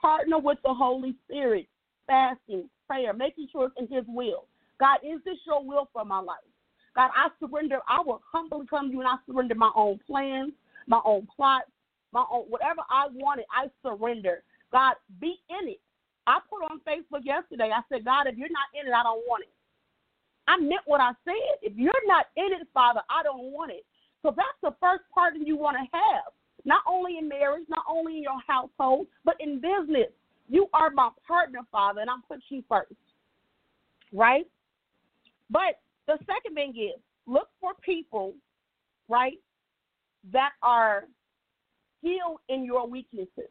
Partner 0.00 0.38
with 0.38 0.58
the 0.62 0.72
Holy 0.72 1.16
Spirit, 1.24 1.66
fasting, 2.06 2.70
prayer, 2.86 3.12
making 3.12 3.48
sure 3.50 3.66
it's 3.66 3.90
in 3.90 3.96
His 3.96 4.04
will. 4.06 4.44
God, 4.78 4.98
is 5.02 5.18
this 5.24 5.38
your 5.44 5.64
will 5.64 5.88
for 5.92 6.04
my 6.04 6.20
life? 6.20 6.36
God, 6.94 7.10
I 7.16 7.30
surrender. 7.40 7.80
I 7.88 8.00
will 8.06 8.22
humbly 8.30 8.64
come 8.70 8.86
to 8.86 8.92
you 8.92 9.00
and 9.00 9.08
I 9.08 9.16
surrender 9.28 9.56
my 9.56 9.72
own 9.74 9.98
plans, 10.06 10.52
my 10.86 11.00
own 11.04 11.26
plots, 11.34 11.66
my 12.12 12.24
own 12.30 12.44
whatever 12.44 12.82
I 12.88 13.08
wanted. 13.12 13.46
I 13.50 13.66
surrender. 13.82 14.44
God, 14.70 14.94
be 15.20 15.34
in 15.50 15.68
it. 15.68 15.80
I 16.28 16.38
put 16.48 16.62
on 16.70 16.78
Facebook 16.86 17.24
yesterday. 17.24 17.72
I 17.74 17.80
said, 17.88 18.04
God, 18.04 18.28
if 18.28 18.38
you're 18.38 18.48
not 18.50 18.70
in 18.80 18.86
it, 18.86 18.94
I 18.94 19.02
don't 19.02 19.26
want 19.26 19.42
it. 19.42 19.50
I 20.48 20.58
meant 20.58 20.82
what 20.86 21.00
I 21.00 21.12
said. 21.24 21.58
If 21.62 21.76
you're 21.76 21.92
not 22.06 22.26
in 22.36 22.52
it, 22.60 22.66
Father, 22.72 23.00
I 23.10 23.22
don't 23.22 23.52
want 23.52 23.72
it. 23.72 23.84
So 24.22 24.32
that's 24.36 24.58
the 24.62 24.74
first 24.80 25.02
partner 25.12 25.40
you 25.44 25.56
want 25.56 25.76
to 25.76 25.98
have. 25.98 26.32
Not 26.64 26.82
only 26.88 27.18
in 27.18 27.28
marriage, 27.28 27.64
not 27.68 27.84
only 27.88 28.16
in 28.16 28.22
your 28.22 28.40
household, 28.46 29.06
but 29.24 29.36
in 29.40 29.60
business. 29.60 30.10
You 30.48 30.68
are 30.72 30.90
my 30.90 31.10
partner, 31.26 31.60
Father, 31.70 32.00
and 32.00 32.10
I'm 32.10 32.22
putting 32.22 32.42
you 32.48 32.64
first. 32.68 32.92
Right? 34.12 34.46
But 35.50 35.80
the 36.06 36.18
second 36.26 36.54
thing 36.54 36.70
is 36.70 37.00
look 37.26 37.48
for 37.60 37.72
people, 37.84 38.34
right, 39.08 39.38
that 40.32 40.50
are 40.62 41.04
skilled 41.98 42.38
in 42.48 42.64
your 42.64 42.88
weaknesses. 42.88 43.50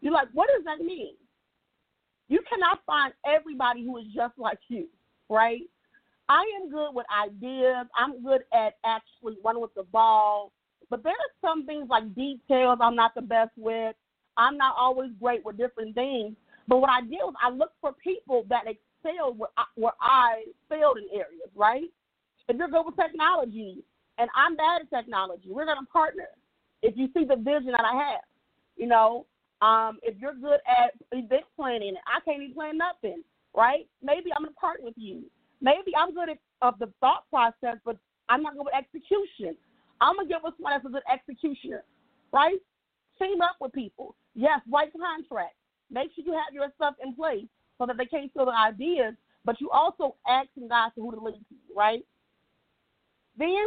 You're 0.00 0.12
like, 0.12 0.28
what 0.32 0.48
does 0.54 0.64
that 0.64 0.84
mean? 0.84 1.14
You 2.28 2.40
cannot 2.48 2.80
find 2.86 3.12
everybody 3.26 3.84
who 3.84 3.98
is 3.98 4.04
just 4.14 4.38
like 4.38 4.58
you, 4.68 4.86
right? 5.28 5.62
I 6.28 6.44
am 6.60 6.70
good 6.70 6.92
with 6.92 7.06
ideas. 7.10 7.86
I'm 7.96 8.22
good 8.22 8.42
at 8.52 8.74
actually 8.84 9.36
running 9.44 9.62
with 9.62 9.74
the 9.74 9.84
ball. 9.84 10.52
But 10.90 11.02
there 11.02 11.12
are 11.12 11.40
some 11.40 11.66
things 11.66 11.88
like 11.88 12.14
details 12.14 12.78
I'm 12.80 12.96
not 12.96 13.14
the 13.14 13.22
best 13.22 13.52
with. 13.56 13.94
I'm 14.36 14.56
not 14.56 14.74
always 14.78 15.10
great 15.20 15.44
with 15.44 15.56
different 15.56 15.94
things. 15.94 16.34
But 16.66 16.78
what 16.78 16.90
I 16.90 17.00
did 17.00 17.20
was 17.22 17.34
I 17.42 17.50
looked 17.50 17.76
for 17.80 17.92
people 17.92 18.44
that 18.48 18.64
failed 19.02 19.38
where 19.38 19.50
I, 19.56 19.64
where 19.76 19.92
I 20.00 20.44
failed 20.68 20.98
in 20.98 21.04
areas, 21.12 21.50
right? 21.54 21.90
If 22.48 22.56
you're 22.56 22.68
good 22.68 22.84
with 22.84 22.96
technology, 22.96 23.82
and 24.18 24.28
I'm 24.34 24.56
bad 24.56 24.82
at 24.82 24.90
technology. 24.90 25.48
We're 25.48 25.66
gonna 25.66 25.86
partner. 25.92 26.28
If 26.82 26.96
you 26.96 27.08
see 27.14 27.24
the 27.24 27.36
vision 27.36 27.72
that 27.72 27.84
I 27.84 27.96
have, 27.96 28.22
you 28.76 28.86
know, 28.86 29.26
um, 29.62 29.98
if 30.02 30.16
you're 30.18 30.34
good 30.34 30.60
at 30.66 30.92
event 31.12 31.44
planning, 31.56 31.94
I 32.06 32.20
can't 32.24 32.42
even 32.42 32.54
plan 32.54 32.78
nothing, 32.78 33.22
right? 33.54 33.86
Maybe 34.02 34.30
I'm 34.34 34.42
gonna 34.42 34.54
partner 34.54 34.86
with 34.86 34.94
you. 34.96 35.24
Maybe 35.60 35.94
I'm 35.96 36.14
good 36.14 36.30
at 36.30 36.38
of 36.60 36.78
the 36.78 36.92
thought 37.00 37.24
process, 37.30 37.78
but 37.84 37.96
I'm 38.28 38.42
not 38.42 38.54
good 38.54 38.64
with 38.64 38.74
execution. 38.74 39.56
I'm 40.00 40.16
gonna 40.16 40.28
get 40.28 40.42
with 40.42 40.54
someone 40.56 40.72
that's 40.74 40.86
a 40.86 40.88
good 40.88 41.02
executioner, 41.12 41.84
right? 42.32 42.58
Team 43.18 43.40
up 43.42 43.56
with 43.60 43.72
people. 43.72 44.14
Yes, 44.34 44.60
write 44.72 44.92
contracts. 44.92 45.56
Make 45.90 46.10
sure 46.14 46.24
you 46.24 46.32
have 46.32 46.52
your 46.52 46.68
stuff 46.76 46.94
in 47.02 47.14
place 47.14 47.46
so 47.78 47.86
that 47.86 47.96
they 47.96 48.06
can't 48.06 48.30
steal 48.30 48.46
the 48.46 48.52
ideas, 48.52 49.14
but 49.44 49.60
you 49.60 49.70
also 49.70 50.16
asking 50.28 50.68
God 50.68 50.90
to 50.94 51.00
who 51.00 51.12
to 51.12 51.20
lead 51.20 51.44
you, 51.50 51.76
right? 51.76 52.04
Then 53.38 53.66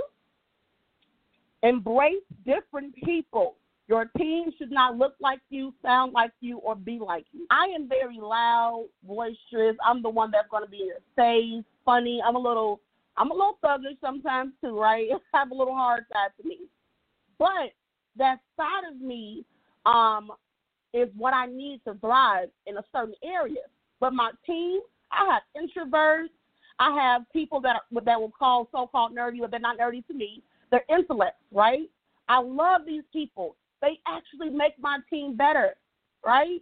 embrace 1.64 2.24
different 2.46 2.96
people. 2.96 3.56
Your 3.88 4.06
team 4.18 4.52
should 4.58 4.72
not 4.72 4.98
look 4.98 5.16
like 5.20 5.42
you, 5.50 5.74
sound 5.82 6.14
like 6.14 6.32
you, 6.40 6.60
or 6.60 6.76
be 6.76 7.00
like 7.00 7.26
you. 7.34 7.46
I 7.52 7.66
am 7.76 7.90
very 7.90 8.20
loud, 8.22 8.88
boisterous. 9.04 9.76
I'm 9.86 10.02
the 10.02 10.10
one 10.10 10.32
that's 10.32 10.48
going 10.50 10.64
to 10.64 10.70
be 10.70 10.88
your 10.88 11.00
safe, 11.18 11.66
funny. 11.84 12.22
I'm 12.26 12.36
a 12.36 12.40
little, 12.40 12.80
I'm 13.18 13.32
a 13.32 13.34
little 13.34 13.58
thuggish 13.64 14.00
sometimes 14.00 14.54
too, 14.62 14.80
right? 14.80 15.08
I 15.34 15.38
have 15.38 15.52
a 15.52 15.56
little 15.56 15.76
hard 15.76 16.06
side 16.12 16.32
to 16.42 16.48
me, 16.48 16.60
but 17.38 17.74
that 18.18 18.40
side 18.56 18.90
of 18.90 19.02
me 19.02 19.46
um, 19.86 20.32
is 20.94 21.10
what 21.18 21.34
I 21.34 21.48
need 21.48 21.82
to 21.88 21.96
thrive 21.96 22.50
in 22.68 22.78
a 22.78 22.84
certain 22.94 23.16
area. 23.24 23.64
But 24.00 24.14
my 24.14 24.32
team, 24.46 24.80
I 25.12 25.34
have 25.34 25.44
introverts. 25.62 26.30
I 26.80 26.92
have 26.96 27.24
people 27.32 27.62
that 27.62 27.76
are, 27.76 28.02
that 28.04 28.20
will 28.20 28.32
call 28.38 28.68
so-called 28.72 29.16
nerdy, 29.16 29.40
but 29.40 29.52
they're 29.52 29.60
not 29.60 29.78
nerdy 29.78 30.06
to 30.08 30.14
me. 30.14 30.42
They're 30.72 30.86
intellects, 30.90 31.44
right? 31.52 31.90
I 32.28 32.42
love 32.42 32.82
these 32.88 33.04
people. 33.14 33.56
They 33.82 34.00
actually 34.08 34.50
make 34.50 34.78
my 34.80 35.00
team 35.10 35.36
better, 35.36 35.76
right? 36.26 36.62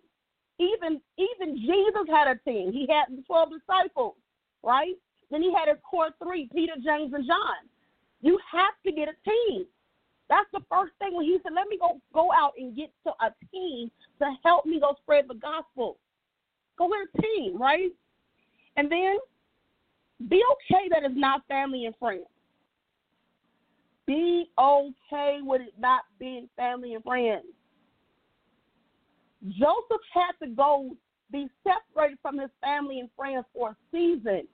Even 0.60 1.02
even 1.18 1.58
Jesus 1.58 2.08
had 2.10 2.28
a 2.28 2.40
team. 2.50 2.72
He 2.72 2.88
had 2.90 3.16
the 3.16 3.24
twelve 3.24 3.50
disciples, 3.50 4.16
right? 4.64 4.96
Then 5.32 5.42
he 5.42 5.54
had 5.54 5.68
his 5.70 5.78
core 5.90 6.10
three, 6.24 6.50
Peter, 6.54 6.74
James, 6.84 7.14
and 7.14 7.26
John. 7.26 7.70
You 8.22 8.40
have 8.52 8.74
to 8.86 8.92
get 8.92 9.08
a 9.08 9.30
team. 9.30 9.66
That's 10.30 10.48
the 10.54 10.62
first 10.70 10.94
thing 11.00 11.16
when 11.16 11.26
he 11.26 11.38
said, 11.44 11.54
Let 11.56 11.68
me 11.68 11.78
go 11.78 12.00
go 12.14 12.32
out 12.32 12.54
and 12.58 12.76
get 12.76 12.92
to 13.06 13.12
a 13.22 13.34
team 13.52 13.90
to 14.20 14.32
help 14.44 14.66
me 14.66 14.80
go 14.80 14.96
spread 15.02 15.26
the 15.28 15.36
gospel. 15.36 15.98
Go 16.78 16.88
with 16.88 17.10
a 17.14 17.22
team, 17.22 17.62
right? 17.62 17.92
And 18.78 18.92
then 18.92 19.18
be 20.30 20.42
okay 20.52 20.88
that 20.92 21.04
it's 21.04 21.18
not 21.18 21.48
family 21.48 21.86
and 21.86 21.96
friends. 21.98 22.26
Be 24.10 24.50
okay 24.58 25.38
with 25.44 25.62
it 25.62 25.76
not 25.78 26.02
being 26.18 26.50
family 26.58 26.96
and 26.96 27.04
friends. 27.04 27.46
Joseph 29.50 30.02
had 30.12 30.32
to 30.44 30.50
go 30.52 30.98
be 31.32 31.48
separated 31.64 32.18
from 32.20 32.40
his 32.40 32.50
family 32.60 33.02
and 33.02 33.10
friends 33.16 33.46
for 33.54 33.70
a 33.70 33.76
season 33.92 34.48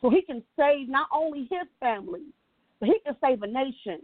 so 0.00 0.08
he 0.08 0.22
can 0.22 0.42
save 0.58 0.88
not 0.88 1.06
only 1.14 1.40
his 1.50 1.68
family, 1.80 2.22
but 2.80 2.88
he 2.88 2.98
can 3.04 3.14
save 3.22 3.42
a 3.42 3.46
nation. 3.46 4.00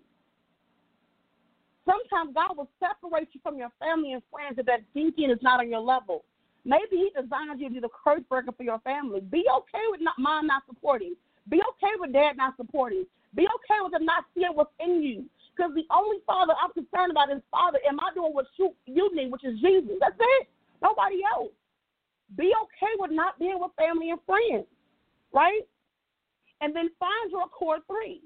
Sometimes 1.86 2.34
God 2.34 2.54
will 2.58 2.68
separate 2.78 3.28
you 3.32 3.40
from 3.42 3.56
your 3.56 3.70
family 3.78 4.12
and 4.12 4.22
friends 4.30 4.58
if 4.58 4.66
that 4.66 4.80
thinking 4.92 5.30
is 5.30 5.38
not 5.40 5.60
on 5.60 5.70
your 5.70 5.80
level. 5.80 6.26
Maybe 6.66 6.90
He 6.90 7.10
designed 7.18 7.58
you 7.58 7.68
to 7.68 7.74
be 7.74 7.80
the 7.80 7.88
curse 8.04 8.20
breaker 8.28 8.52
for 8.52 8.64
your 8.64 8.80
family. 8.80 9.20
Be 9.20 9.46
okay 9.56 9.84
with 9.90 10.02
not, 10.02 10.16
mom 10.18 10.46
not 10.46 10.64
supporting. 10.68 11.14
Be 11.48 11.56
okay 11.56 11.92
with 11.98 12.12
dad 12.12 12.36
not 12.36 12.54
supporting. 12.58 13.06
Be 13.34 13.42
okay 13.42 13.80
with 13.82 13.92
them 13.92 14.04
not 14.04 14.24
seeing 14.34 14.52
what's 14.52 14.72
in 14.80 15.02
you. 15.02 15.24
Because 15.54 15.72
the 15.74 15.84
only 15.94 16.18
father 16.26 16.54
I'm 16.62 16.72
concerned 16.72 17.10
about 17.10 17.30
is 17.30 17.42
Father, 17.50 17.78
am 17.88 18.00
I 18.00 18.08
doing 18.14 18.32
what 18.32 18.46
you, 18.58 18.74
you 18.86 19.14
need, 19.14 19.30
which 19.30 19.44
is 19.44 19.60
Jesus? 19.60 19.96
That's 20.00 20.16
it. 20.18 20.48
Nobody 20.82 21.20
else. 21.36 21.52
Be 22.36 22.52
okay 22.62 22.92
with 22.98 23.10
not 23.10 23.38
being 23.38 23.58
with 23.60 23.72
family 23.76 24.10
and 24.10 24.20
friends, 24.24 24.66
right? 25.32 25.60
And 26.60 26.74
then 26.74 26.88
find 26.98 27.30
your 27.30 27.48
core 27.48 27.78
three. 27.86 28.22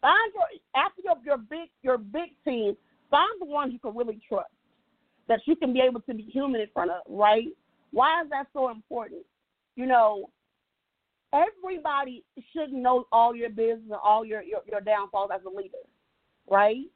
Find 0.00 0.32
your 0.34 0.82
after 0.82 1.02
your, 1.04 1.16
your 1.24 1.38
big 1.38 1.68
your 1.82 1.98
big 1.98 2.30
team. 2.44 2.76
Find 3.10 3.30
the 3.40 3.46
ones 3.46 3.72
you 3.72 3.78
can 3.78 3.96
really 3.96 4.20
trust, 4.28 4.50
that 5.28 5.40
you 5.46 5.56
can 5.56 5.72
be 5.72 5.80
able 5.80 6.00
to 6.02 6.14
be 6.14 6.22
human 6.22 6.60
in 6.60 6.68
front 6.72 6.90
of, 6.90 7.00
right? 7.08 7.48
Why 7.90 8.22
is 8.22 8.30
that 8.30 8.46
so 8.52 8.70
important? 8.70 9.22
You 9.76 9.86
know, 9.86 10.30
everybody 11.32 12.24
should 12.52 12.72
know 12.72 13.06
all 13.12 13.34
your 13.34 13.50
business 13.50 13.84
and 13.84 14.00
all 14.02 14.24
your, 14.24 14.42
your, 14.42 14.60
your 14.70 14.80
downfalls 14.80 15.30
as 15.34 15.40
a 15.46 15.48
leader, 15.48 15.78
right? 16.48 16.86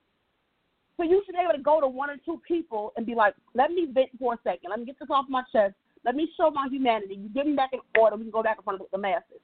So 0.96 1.04
you 1.04 1.22
should 1.24 1.32
be 1.32 1.40
able 1.42 1.56
to 1.56 1.62
go 1.62 1.80
to 1.80 1.88
one 1.88 2.10
or 2.10 2.16
two 2.24 2.40
people 2.46 2.92
and 2.96 3.06
be 3.06 3.14
like, 3.14 3.34
let 3.54 3.70
me 3.70 3.88
vent 3.92 4.10
for 4.18 4.34
a 4.34 4.38
second. 4.44 4.70
Let 4.70 4.78
me 4.78 4.86
get 4.86 4.98
this 4.98 5.08
off 5.10 5.26
my 5.28 5.42
chest. 5.52 5.74
Let 6.04 6.14
me 6.14 6.28
show 6.36 6.50
my 6.50 6.68
humanity. 6.70 7.14
You 7.14 7.28
get 7.28 7.46
me 7.46 7.54
back 7.54 7.70
in 7.72 7.80
order. 7.98 8.16
We 8.16 8.22
can 8.22 8.30
go 8.30 8.42
back 8.42 8.58
in 8.58 8.64
front 8.64 8.80
of 8.80 8.86
the 8.90 8.98
masses. 8.98 9.40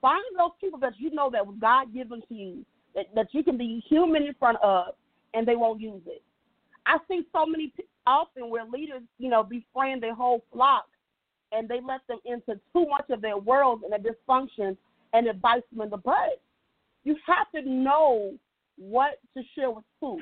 Find 0.00 0.22
those 0.36 0.50
people 0.60 0.78
that 0.80 0.94
you 0.98 1.10
know 1.10 1.30
that 1.30 1.46
was 1.46 1.56
God 1.60 1.92
given 1.94 2.22
to 2.28 2.34
you, 2.34 2.64
that, 2.94 3.06
that 3.14 3.28
you 3.32 3.44
can 3.44 3.56
be 3.56 3.82
human 3.88 4.24
in 4.24 4.34
front 4.34 4.58
of, 4.62 4.94
and 5.34 5.46
they 5.46 5.56
won't 5.56 5.80
use 5.80 6.02
it. 6.06 6.22
I 6.86 6.98
see 7.08 7.22
so 7.32 7.46
many 7.46 7.72
often 8.06 8.50
where 8.50 8.64
leaders, 8.64 9.02
you 9.18 9.30
know, 9.30 9.44
befriend 9.44 10.02
their 10.02 10.14
whole 10.14 10.44
flock 10.52 10.86
and 11.52 11.68
they 11.68 11.80
let 11.86 12.00
them 12.08 12.18
into 12.24 12.58
too 12.72 12.86
much 12.88 13.10
of 13.10 13.20
their 13.20 13.36
world 13.36 13.82
and 13.82 13.92
their 13.92 14.12
dysfunction 14.12 14.76
and 15.12 15.26
it 15.26 15.40
bites 15.40 15.66
them 15.72 15.82
in 15.82 15.90
the 15.90 15.96
butt. 15.96 16.40
You 17.04 17.16
have 17.26 17.50
to 17.54 17.68
know 17.68 18.32
what 18.78 19.18
to 19.36 19.42
share 19.54 19.70
with 19.70 19.84
who. 20.00 20.20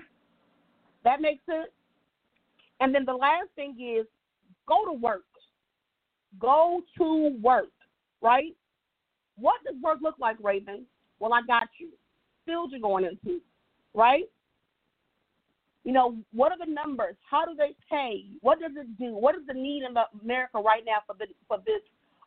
That 1.04 1.20
makes 1.20 1.44
sense? 1.46 1.70
And 2.80 2.94
then 2.94 3.04
the 3.04 3.14
last 3.14 3.48
thing 3.54 3.76
is 3.80 4.06
go 4.66 4.84
to 4.84 4.92
work. 4.92 5.24
Go 6.38 6.82
to 6.98 7.36
work, 7.42 7.70
right? 8.22 8.54
What 9.36 9.56
does 9.64 9.74
work 9.82 9.98
look 10.02 10.16
like, 10.18 10.38
Ravyn? 10.38 10.82
Well, 11.18 11.32
I 11.32 11.42
got 11.46 11.68
you. 11.78 11.88
Field 12.46 12.70
you're 12.72 12.80
going 12.80 13.04
into, 13.04 13.40
right? 13.94 14.24
You 15.84 15.92
know, 15.92 16.16
what 16.32 16.52
are 16.52 16.58
the 16.58 16.70
numbers? 16.70 17.16
How 17.28 17.46
do 17.46 17.52
they 17.56 17.74
pay? 17.90 18.24
What 18.42 18.60
does 18.60 18.72
it 18.76 18.98
do? 18.98 19.14
What 19.14 19.34
is 19.34 19.42
the 19.46 19.54
need 19.54 19.82
in 19.82 19.94
America 20.22 20.58
right 20.58 20.82
now 20.84 20.98
for 21.06 21.16
the, 21.18 21.26
for 21.48 21.58
this? 21.66 21.80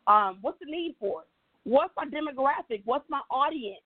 Um, 0.07 0.39
what's 0.41 0.59
the 0.59 0.69
need 0.69 0.95
for? 0.99 1.21
It? 1.21 1.27
What's 1.63 1.93
my 1.95 2.05
demographic? 2.05 2.81
What's 2.85 3.07
my 3.09 3.21
audience? 3.29 3.83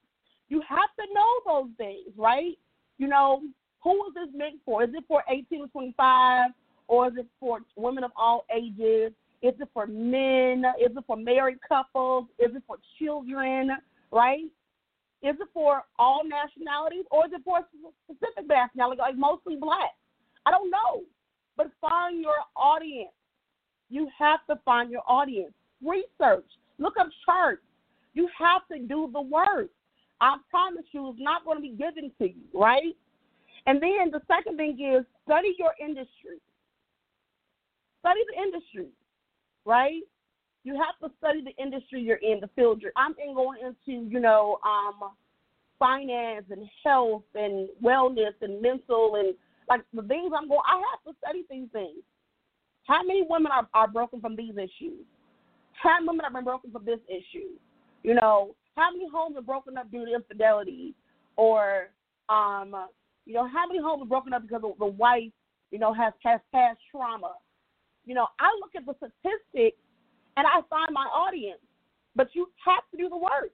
You 0.50 0.62
have 0.68 0.90
to 0.98 1.14
know 1.14 1.28
those 1.46 1.72
things, 1.78 2.14
right? 2.18 2.58
You 2.98 3.08
know, 3.08 3.42
who 3.84 3.94
is 4.08 4.14
this 4.14 4.30
meant 4.34 4.56
for? 4.66 4.84
Is 4.84 4.90
it 4.94 5.04
for 5.08 5.24
18 5.30 5.64
to 5.64 5.68
25, 5.68 6.52
or 6.88 7.08
is 7.08 7.14
it 7.18 7.28
for 7.40 7.60
women 7.76 8.04
of 8.04 8.12
all 8.16 8.46
ages? 8.56 9.12
Is 9.42 9.54
it 9.60 9.70
for 9.74 9.86
men? 9.86 10.64
Is 10.82 10.96
it 10.96 11.04
for 11.06 11.18
married 11.18 11.60
couples? 11.68 12.26
Is 12.40 12.56
it 12.56 12.64
for 12.66 12.78
children? 12.98 13.72
Right? 14.12 14.46
Is 15.24 15.36
it 15.40 15.48
for 15.54 15.84
all 15.98 16.22
nationalities 16.24 17.06
or 17.10 17.26
is 17.26 17.32
it 17.34 17.42
for 17.44 17.60
specific 18.06 18.48
nationality, 18.48 19.02
like 19.02 19.18
mostly 19.18 19.56
black? 19.56 19.96
I 20.46 20.52
don't 20.52 20.70
know. 20.70 21.04
But 21.56 21.72
find 21.82 22.22
your 22.22 22.38
audience. 22.56 23.12
You 23.90 24.10
have 24.18 24.46
to 24.48 24.60
find 24.64 24.92
your 24.92 25.02
audience. 25.08 25.54
Research. 25.84 26.46
Look 26.78 26.94
up 27.00 27.08
charts. 27.26 27.64
You 28.14 28.30
have 28.38 28.62
to 28.72 28.80
do 28.80 29.10
the 29.12 29.22
work. 29.22 29.70
I 30.22 30.38
promise 30.50 30.86
you, 30.92 31.10
it's 31.10 31.20
not 31.20 31.46
going 31.46 31.58
to 31.58 31.62
be 31.62 31.70
given 31.70 32.12
to 32.20 32.28
you, 32.28 32.44
right? 32.54 32.96
And 33.66 33.82
then 33.82 34.12
the 34.12 34.22
second 34.28 34.58
thing 34.58 34.80
is 34.80 35.06
study 35.26 35.56
your 35.58 35.74
industry. 35.80 36.40
Study 38.00 38.22
the 38.34 38.42
industry, 38.42 38.88
right? 39.66 40.02
You 40.68 40.74
have 40.74 41.00
to 41.00 41.16
study 41.18 41.42
the 41.42 41.64
industry 41.64 42.02
you're 42.02 42.18
in, 42.18 42.42
the 42.42 42.50
field 42.54 42.82
you're. 42.82 42.92
I'm 42.98 43.16
in 43.26 43.34
going 43.34 43.60
into, 43.64 44.06
you 44.10 44.20
know, 44.20 44.58
um, 44.66 45.12
finance 45.80 46.44
and 46.50 46.68
health 46.84 47.24
and 47.36 47.70
wellness 47.82 48.34
and 48.42 48.62
mental 48.62 49.16
and 49.16 49.34
like 49.70 49.82
the 49.94 50.02
things 50.02 50.34
I'm 50.38 50.50
going. 50.50 50.60
I 50.68 50.76
have 50.92 51.04
to 51.08 51.18
study 51.24 51.46
these 51.50 51.70
things. 51.72 52.04
How 52.84 53.02
many 53.02 53.24
women 53.30 53.50
are, 53.54 53.66
are 53.74 53.88
broken 53.88 54.20
from 54.20 54.36
these 54.36 54.56
issues? 54.58 55.06
How 55.72 56.00
many 56.00 56.08
women 56.08 56.26
have 56.26 56.34
been 56.34 56.44
broken 56.44 56.70
from 56.70 56.84
this 56.84 57.00
issue? 57.08 57.48
You 58.04 58.16
know, 58.16 58.54
how 58.76 58.92
many 58.92 59.08
homes 59.10 59.38
are 59.38 59.42
broken 59.42 59.78
up 59.78 59.90
due 59.90 60.06
to 60.06 60.16
infidelity 60.16 60.96
or 61.38 61.92
um, 62.28 62.76
you 63.26 63.36
know, 63.36 63.48
how 63.48 63.68
many 63.68 63.80
homes 63.80 64.04
are 64.04 64.08
broken 64.08 64.34
up 64.34 64.42
because 64.42 64.64
the 64.80 64.86
wife, 64.86 65.32
you 65.72 65.80
know, 65.80 65.94
has 65.94 66.12
has 66.24 66.42
past 66.54 66.80
trauma? 66.92 67.36
You 68.06 68.16
know, 68.16 68.28
I 68.38 68.50
look 68.60 68.72
at 68.76 68.86
the 68.86 68.96
statistics 68.98 69.78
and 70.38 70.46
I 70.46 70.62
find 70.70 70.94
my 70.94 71.10
audience. 71.12 71.60
But 72.16 72.30
you 72.34 72.48
have 72.66 72.84
to 72.92 72.98
do 72.98 73.10
the 73.10 73.18
work. 73.18 73.52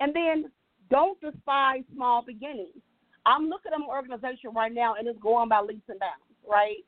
And 0.00 0.16
then 0.16 0.50
don't 0.90 1.20
despise 1.20 1.84
small 1.94 2.24
beginnings. 2.24 2.80
I'm 3.26 3.48
looking 3.48 3.72
at 3.72 3.78
an 3.78 3.86
organization 3.86 4.50
right 4.56 4.72
now 4.72 4.96
and 4.98 5.06
it's 5.06 5.20
going 5.20 5.48
by 5.48 5.60
leaps 5.60 5.88
and 5.88 6.00
bounds, 6.00 6.40
right? 6.48 6.80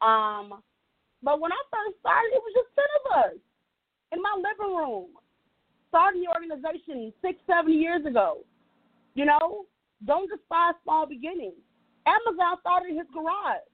Um, 0.00 0.62
but 1.22 1.40
when 1.40 1.52
I 1.52 1.62
first 1.70 1.98
started, 2.00 2.34
it 2.34 2.42
was 2.42 2.54
just 2.54 2.70
10 2.74 2.84
of 2.98 3.04
us 3.26 3.38
in 4.12 4.22
my 4.22 4.34
living 4.38 4.74
room. 4.74 5.10
Starting 5.88 6.22
the 6.22 6.30
organization 6.30 7.12
six, 7.20 7.38
seven 7.46 7.74
years 7.74 8.06
ago. 8.06 8.38
You 9.14 9.26
know, 9.26 9.66
don't 10.06 10.30
despise 10.30 10.74
small 10.84 11.06
beginnings. 11.06 11.60
Amazon 12.06 12.56
started 12.60 12.90
in 12.90 12.98
his 12.98 13.06
garage. 13.12 13.66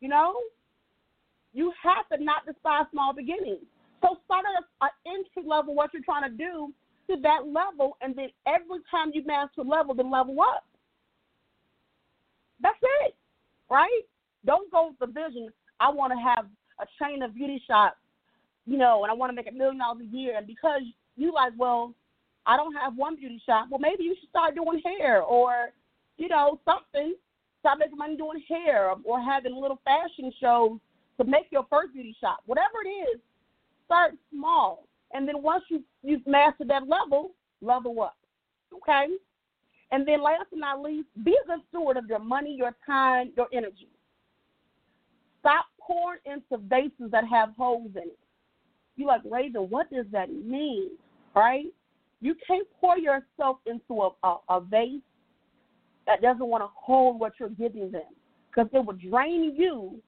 You 0.00 0.08
know, 0.08 0.36
you 1.52 1.72
have 1.82 2.06
to 2.12 2.22
not 2.22 2.46
despise 2.46 2.84
small 2.92 3.12
beginnings. 3.12 3.64
So 4.02 4.18
start 4.24 4.44
at 4.56 4.64
an 4.82 4.90
entry 5.06 5.48
level 5.48 5.74
what 5.74 5.92
you're 5.92 6.02
trying 6.02 6.30
to 6.30 6.36
do 6.36 6.72
to 7.08 7.20
that 7.22 7.46
level, 7.46 7.96
and 8.00 8.14
then 8.16 8.28
every 8.46 8.80
time 8.90 9.10
you 9.14 9.24
master 9.24 9.62
level, 9.62 9.94
then 9.94 10.10
level 10.10 10.36
up. 10.40 10.64
That's 12.60 12.78
it, 13.04 13.14
right? 13.70 14.02
Don't 14.44 14.70
go 14.72 14.88
with 14.88 14.98
the 14.98 15.06
vision. 15.06 15.50
I 15.78 15.90
want 15.90 16.12
to 16.12 16.18
have 16.18 16.46
a 16.80 16.86
chain 17.00 17.22
of 17.22 17.34
beauty 17.34 17.62
shops, 17.66 17.96
you 18.66 18.78
know, 18.78 19.04
and 19.04 19.10
I 19.10 19.14
want 19.14 19.30
to 19.30 19.36
make 19.36 19.48
a 19.48 19.54
million 19.54 19.78
dollars 19.78 20.02
a 20.02 20.16
year. 20.16 20.36
And 20.36 20.46
because 20.46 20.82
you 21.16 21.32
like, 21.32 21.52
well, 21.56 21.94
I 22.46 22.56
don't 22.56 22.74
have 22.74 22.96
one 22.96 23.16
beauty 23.16 23.42
shop. 23.44 23.66
Well, 23.70 23.80
maybe 23.80 24.04
you 24.04 24.16
should 24.18 24.30
start 24.30 24.54
doing 24.54 24.80
hair 24.84 25.22
or, 25.22 25.70
you 26.16 26.28
know, 26.28 26.60
something. 26.64 27.14
Start 27.60 27.78
making 27.80 27.98
money 27.98 28.16
doing 28.16 28.42
hair 28.48 28.92
or 29.04 29.20
having 29.20 29.54
little 29.54 29.80
fashion 29.84 30.32
shows 30.40 30.78
to 31.18 31.24
make 31.24 31.46
your 31.50 31.66
first 31.68 31.92
beauty 31.92 32.16
shop. 32.20 32.38
Whatever 32.46 32.84
it 32.84 32.88
is, 32.88 33.20
start 33.86 34.12
small. 34.30 34.86
And 35.12 35.26
then 35.26 35.42
once 35.42 35.64
you 35.70 35.82
you've 36.02 36.26
mastered 36.26 36.68
that 36.68 36.86
level, 36.86 37.32
level 37.60 38.02
up. 38.02 38.16
Okay? 38.74 39.06
And 39.92 40.06
then 40.06 40.22
last 40.22 40.44
but 40.50 40.58
not 40.58 40.82
least, 40.82 41.08
be 41.24 41.32
a 41.32 41.46
good 41.46 41.60
steward 41.68 41.96
of 41.96 42.06
your 42.06 42.18
money, 42.18 42.54
your 42.56 42.74
time, 42.84 43.32
your 43.36 43.46
energy. 43.52 43.88
Stop 45.40 45.66
pouring 45.80 46.20
into 46.26 46.62
vases 46.64 47.10
that 47.12 47.24
have 47.28 47.50
holes 47.56 47.92
in 47.94 48.02
it. 48.02 48.18
You 48.96 49.06
like, 49.06 49.22
Ravyn, 49.22 49.68
what 49.68 49.90
does 49.92 50.06
that 50.10 50.30
mean? 50.30 50.90
Right? 51.34 51.66
You 52.20 52.34
can't 52.46 52.66
pour 52.80 52.98
yourself 52.98 53.58
into 53.66 54.02
a, 54.02 54.10
a, 54.24 54.36
a 54.48 54.60
vase 54.60 55.00
that 56.06 56.22
doesn't 56.22 56.46
want 56.46 56.62
to 56.62 56.68
hold 56.74 57.20
what 57.20 57.34
you're 57.38 57.48
giving 57.50 57.90
them 57.92 58.02
because 58.48 58.68
it 58.72 58.84
will 58.84 58.94
drain 58.94 59.54
you, 59.56 60.00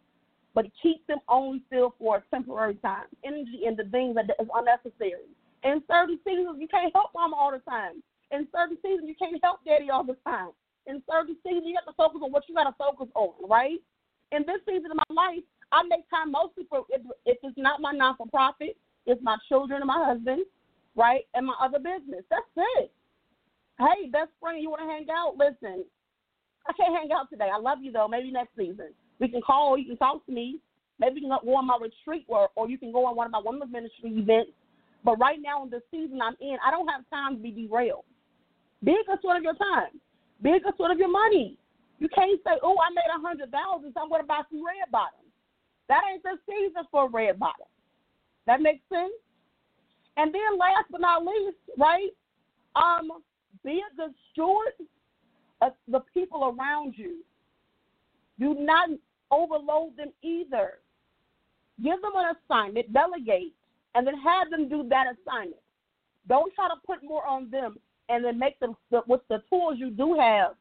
but 0.59 0.67
keep 0.83 1.07
them 1.07 1.21
only 1.29 1.63
filled 1.71 1.93
for 2.01 2.17
a 2.17 2.23
temporary 2.35 2.75
time. 2.83 3.07
Energy 3.25 3.63
the 3.63 3.85
things 3.93 4.17
that 4.17 4.25
is 4.43 4.49
unnecessary. 4.53 5.31
In 5.63 5.81
certain 5.87 6.19
seasons, 6.27 6.59
you 6.59 6.67
can't 6.67 6.93
help 6.93 7.13
mama 7.15 7.37
all 7.37 7.53
the 7.53 7.63
time. 7.71 8.03
In 8.33 8.49
certain 8.51 8.77
seasons, 8.83 9.07
you 9.07 9.15
can't 9.15 9.39
help 9.41 9.61
daddy 9.65 9.89
all 9.89 10.03
the 10.03 10.17
time. 10.27 10.51
In 10.89 11.01
certain 11.09 11.37
seasons, 11.47 11.63
you 11.65 11.79
have 11.79 11.87
to 11.87 11.95
focus 11.95 12.19
on 12.25 12.33
what 12.33 12.43
you 12.49 12.57
got 12.57 12.65
to 12.65 12.75
focus 12.75 13.07
on, 13.15 13.35
right? 13.49 13.79
In 14.33 14.43
this 14.51 14.59
season 14.67 14.91
of 14.91 14.99
my 14.99 15.15
life, 15.15 15.47
I 15.71 15.85
make 15.87 16.11
time 16.11 16.33
mostly 16.33 16.67
for 16.69 16.83
if, 16.91 17.03
if 17.25 17.39
it's 17.41 17.57
not 17.57 17.81
my 17.81 17.93
non 17.93 18.17
for 18.17 18.27
profit, 18.27 18.77
it's 19.07 19.23
my 19.23 19.37
children 19.49 19.79
and 19.79 19.87
my 19.87 20.11
husband, 20.11 20.43
right, 20.97 21.23
and 21.35 21.47
my 21.47 21.55
other 21.63 21.79
business. 21.79 22.27
That's 22.35 22.51
it. 22.83 22.91
Hey, 23.79 24.11
best 24.11 24.35
friend, 24.41 24.61
you 24.61 24.71
want 24.71 24.83
to 24.83 24.91
hang 24.91 25.07
out? 25.07 25.39
Listen, 25.39 25.85
I 26.67 26.73
can't 26.75 26.99
hang 26.99 27.13
out 27.15 27.31
today. 27.31 27.47
I 27.47 27.59
love 27.59 27.79
you 27.81 27.93
though. 27.93 28.09
Maybe 28.09 28.33
next 28.33 28.59
season 28.59 28.91
we 29.21 29.29
can 29.29 29.43
call. 29.43 29.79
You 29.79 29.87
can 29.87 29.97
talk 29.97 30.25
to 30.27 30.33
me. 30.33 30.61
Maybe 30.99 31.21
you 31.21 31.29
can 31.29 31.39
go 31.45 31.57
on 31.57 31.67
my 31.67 31.79
retreat, 31.81 32.27
or 32.29 32.49
or 32.57 32.69
you 32.69 32.79
can 32.79 32.93
go 32.93 33.07
on 33.07 33.17
one 33.17 33.27
of 33.27 33.33
my 33.33 33.43
women's 33.45 33.73
ministry 33.73 34.11
events. 34.11 34.53
But 35.05 35.19
right 35.19 35.39
now 35.41 35.63
in 35.63 35.71
the 35.71 35.81
season 35.91 36.21
I'm 36.23 36.37
in, 36.41 36.57
I 36.65 36.71
don't 36.71 36.89
have 36.89 37.09
time 37.11 37.37
to 37.37 37.43
be 37.43 37.51
derailed. 37.51 38.05
Be 38.83 38.93
a 38.93 39.19
steward 39.19 39.39
of 39.39 39.43
your 39.43 39.55
time. 39.55 40.01
Be 40.43 40.51
a 40.51 40.73
steward 40.75 40.93
of 40.93 40.99
your 40.99 41.11
money. 41.11 41.57
You 41.99 42.09
can't 42.09 42.41
say, 42.45 42.59
"Oh, 42.63 42.77
I 42.79 42.91
made 42.95 43.11
a 43.15 43.21
hundred 43.21 43.51
thousand, 43.51 43.93
so 43.95 44.01
I'm 44.01 44.09
going 44.09 44.23
to 44.23 44.27
buy 44.27 44.43
some 44.51 44.65
red 44.65 44.91
bottoms." 44.91 45.31
That 45.89 46.03
ain't 46.13 46.23
the 46.23 46.39
season 46.47 46.85
for 46.91 47.09
red 47.09 47.39
bottoms. 47.39 47.71
That 48.47 48.61
makes 48.61 48.83
sense. 48.89 49.13
And 50.17 50.35
then, 50.35 50.59
last 50.59 50.87
but 50.91 51.01
not 51.01 51.25
least, 51.25 51.57
right? 51.77 52.11
Um, 52.77 53.23
be 53.65 53.81
a 53.81 53.97
good 53.97 54.15
steward 54.33 54.75
of 55.63 55.73
the 55.89 56.01
people 56.15 56.45
around 56.45 56.95
you. 56.97 57.23
Do 58.39 58.55
not 58.55 58.91
overload 59.31 59.97
them 59.97 60.13
either. 60.23 60.79
Give 61.83 62.01
them 62.03 62.13
an 62.17 62.35
assignment, 62.37 62.93
delegate, 62.93 63.53
and 63.95 64.07
then 64.07 64.15
have 64.19 64.51
them 64.51 64.69
do 64.69 64.89
that 64.89 65.07
assignment. 65.07 65.61
Don't 66.29 66.53
try 66.55 66.69
to 66.69 66.75
put 66.87 67.03
more 67.03 67.27
on 67.27 67.51
them 67.51 67.79
and 68.09 68.25
then 68.25 68.39
make 68.39 68.59
them 68.61 68.77
with 69.07 69.21
the 69.29 69.43
tools 69.49 69.77
you 69.79 69.91
do 69.91 70.17
have 70.19 70.53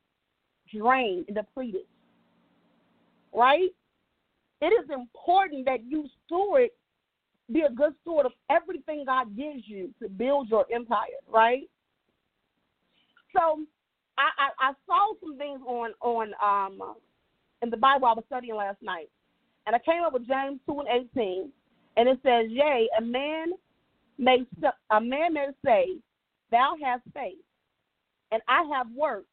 drained 0.73 1.25
and 1.27 1.35
depleted. 1.35 1.81
Right? 3.33 3.69
It 4.61 4.67
is 4.67 4.89
important 4.89 5.65
that 5.65 5.83
you 5.85 6.07
steward, 6.25 6.69
be 7.51 7.61
a 7.61 7.69
good 7.69 7.93
steward 8.01 8.25
of 8.25 8.31
everything 8.49 9.03
God 9.05 9.35
gives 9.35 9.63
you 9.65 9.93
to 10.01 10.09
build 10.09 10.49
your 10.49 10.65
empire, 10.73 11.05
right? 11.31 11.69
So 13.33 13.61
I, 14.17 14.29
I, 14.37 14.69
I 14.69 14.73
saw 14.85 15.13
some 15.21 15.37
things 15.37 15.61
on 15.65 15.91
on 16.01 16.33
um 16.41 16.95
in 17.61 17.69
the 17.69 17.77
Bible 17.77 18.07
I 18.07 18.13
was 18.13 18.23
studying 18.27 18.55
last 18.55 18.81
night, 18.81 19.09
and 19.65 19.75
I 19.75 19.79
came 19.79 20.03
up 20.03 20.13
with 20.13 20.27
James 20.27 20.59
two 20.65 20.79
and 20.79 20.87
eighteen, 20.89 21.51
and 21.95 22.07
it 22.07 22.19
says, 22.23 22.49
"Yea, 22.49 22.89
a 22.97 23.01
man 23.01 23.53
may 24.17 24.45
a 24.91 25.01
man 25.01 25.33
may 25.33 25.47
say, 25.65 25.97
Thou 26.51 26.75
hast 26.83 27.03
faith, 27.13 27.37
and 28.31 28.41
I 28.47 28.63
have 28.73 28.87
works. 28.95 29.27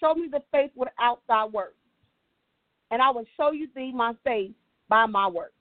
Show 0.00 0.14
me 0.14 0.28
the 0.30 0.42
faith 0.52 0.70
without 0.74 1.20
thy 1.28 1.46
works, 1.46 1.76
and 2.90 3.00
I 3.00 3.10
will 3.10 3.26
show 3.36 3.52
you 3.52 3.68
thee 3.74 3.92
my 3.94 4.14
faith 4.24 4.52
by 4.88 5.06
my 5.06 5.26
works. 5.28 5.52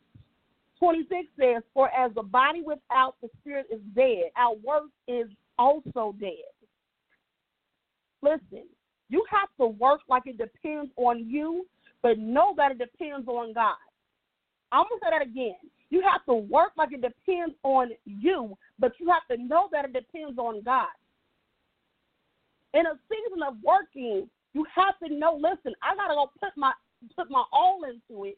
26 0.79 1.27
says, 1.39 1.63
For 1.73 1.89
as 1.89 2.13
the 2.15 2.23
body 2.23 2.61
without 2.61 3.15
the 3.21 3.29
spirit 3.39 3.67
is 3.71 3.79
dead, 3.95 4.25
our 4.35 4.55
work 4.55 4.83
is 5.07 5.27
also 5.57 6.13
dead. 6.19 6.51
Listen, 8.21 8.65
you 9.09 9.23
have 9.29 9.49
to 9.59 9.67
work 9.67 10.01
like 10.09 10.23
it 10.25 10.37
depends 10.37 10.91
on 10.97 11.29
you, 11.29 11.65
but 12.01 12.17
know 12.17 12.53
that 12.57 12.71
it 12.71 12.77
depends 12.77 13.27
on 13.27 13.53
God. 13.53 13.75
I'm 14.71 14.85
going 14.89 14.99
to 14.99 15.05
say 15.05 15.09
that 15.11 15.21
again. 15.21 15.55
You 15.89 16.01
have 16.01 16.25
to 16.25 16.33
work 16.33 16.71
like 16.77 16.89
it 16.91 17.01
depends 17.01 17.55
on 17.63 17.91
you, 18.05 18.57
but 18.79 18.93
you 18.99 19.07
have 19.09 19.25
to 19.31 19.41
know 19.41 19.69
that 19.71 19.85
it 19.85 19.93
depends 19.93 20.37
on 20.37 20.61
God. 20.63 20.87
In 22.73 22.85
a 22.85 22.99
season 23.09 23.43
of 23.47 23.55
working, 23.63 24.27
you 24.53 24.65
have 24.73 24.97
to 25.03 25.13
know, 25.13 25.35
listen, 25.35 25.73
I 25.83 25.95
gotta 25.95 26.13
go 26.13 26.31
put 26.39 26.51
my 26.57 26.73
put 27.15 27.29
my 27.29 27.43
all 27.53 27.81
into 27.83 28.25
it, 28.25 28.37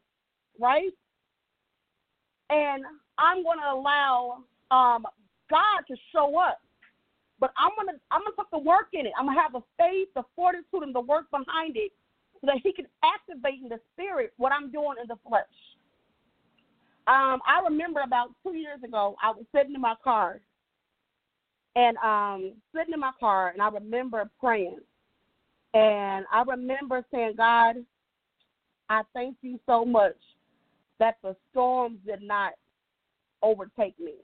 right? 0.60 0.92
And 2.50 2.84
I'm 3.18 3.44
gonna 3.44 3.72
allow 3.74 4.44
um, 4.70 5.06
God 5.50 5.82
to 5.88 5.96
show 6.12 6.38
up. 6.38 6.60
But 7.40 7.54
I'm 7.58 7.72
gonna 7.78 7.98
I'm 8.12 8.22
gonna 8.22 8.36
put 8.36 8.48
the 8.52 8.58
work 8.58 8.88
in 8.94 9.06
it. 9.06 9.14
I'm 9.18 9.28
gonna 9.28 9.42
have 9.42 9.54
the 9.54 9.62
faith, 9.78 10.10
the 10.16 10.24
fortitude, 10.36 10.84
and 10.84 10.96
the 10.96 11.02
work 11.02 11.30
behind 11.32 11.78
it, 11.78 11.92
so 12.42 12.48
that 12.48 12.58
He 12.64 12.74
can 12.74 12.88
activate 13.04 13.62
in 13.62 13.70
the 13.70 13.80
spirit 13.94 14.34
what 14.38 14.52
I'm 14.52 14.72
doing 14.72 14.96
in 15.02 15.08
the 15.08 15.18
flesh. 15.28 15.46
Um, 17.08 17.40
I 17.48 17.62
remember 17.64 18.02
about 18.02 18.32
two 18.44 18.56
years 18.56 18.84
ago, 18.84 19.16
I 19.22 19.30
was 19.32 19.46
sitting 19.56 19.76
in 19.76 19.82
my 19.82 19.96
car, 20.04 20.42
and 21.76 21.96
um, 21.98 22.54
sitting 22.76 22.94
in 22.94 23.00
my 23.00 23.12
car, 23.20 23.50
and 23.50 23.62
I 23.62 23.70
remember 23.70 24.30
praying, 24.40 24.80
and 25.74 26.26
I 26.34 26.44
remember 26.46 27.06
saying, 27.14 27.36
God, 27.38 27.78
I 28.90 29.04
thank 29.14 29.38
you 29.42 29.60
so 29.66 29.86
much 29.86 30.18
that 31.00 31.18
the 31.22 31.36
storms 31.52 32.00
did 32.06 32.22
not 32.22 32.54
overtake 33.44 34.00
me. 34.00 34.16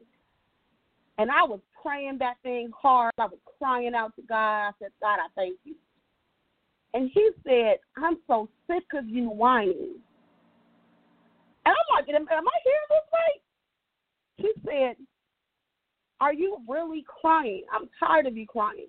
And 1.24 1.32
I 1.32 1.44
was 1.44 1.62
praying 1.82 2.18
that 2.18 2.36
thing 2.44 2.70
hard. 2.78 3.14
I 3.18 3.28
was 3.28 3.40
crying 3.58 3.94
out 3.96 4.14
to 4.18 4.22
God. 4.24 4.68
I 4.68 4.72
said, 4.78 4.90
God, 5.00 5.20
I 5.22 5.28
thank 5.38 5.58
you. 5.64 5.74
And 6.94 7.10
he 7.14 7.30
said, 7.46 7.78
I'm 7.96 8.18
so 8.28 8.50
sick 8.68 8.84
of 8.94 9.08
you 9.08 9.30
whining. 9.30 9.96
And 11.66 11.74
I'm 11.74 11.96
like, 11.96 12.10
am, 12.10 12.28
am 12.30 12.46
I 12.46 12.58
hearing 12.66 12.90
this 12.90 13.08
right? 13.14 13.42
He 14.36 14.52
said, 14.66 14.98
Are 16.20 16.34
you 16.34 16.58
really 16.68 17.06
crying? 17.22 17.64
I'm 17.72 17.88
tired 17.98 18.28
of 18.28 18.36
you 18.36 18.46
crying. 18.46 18.88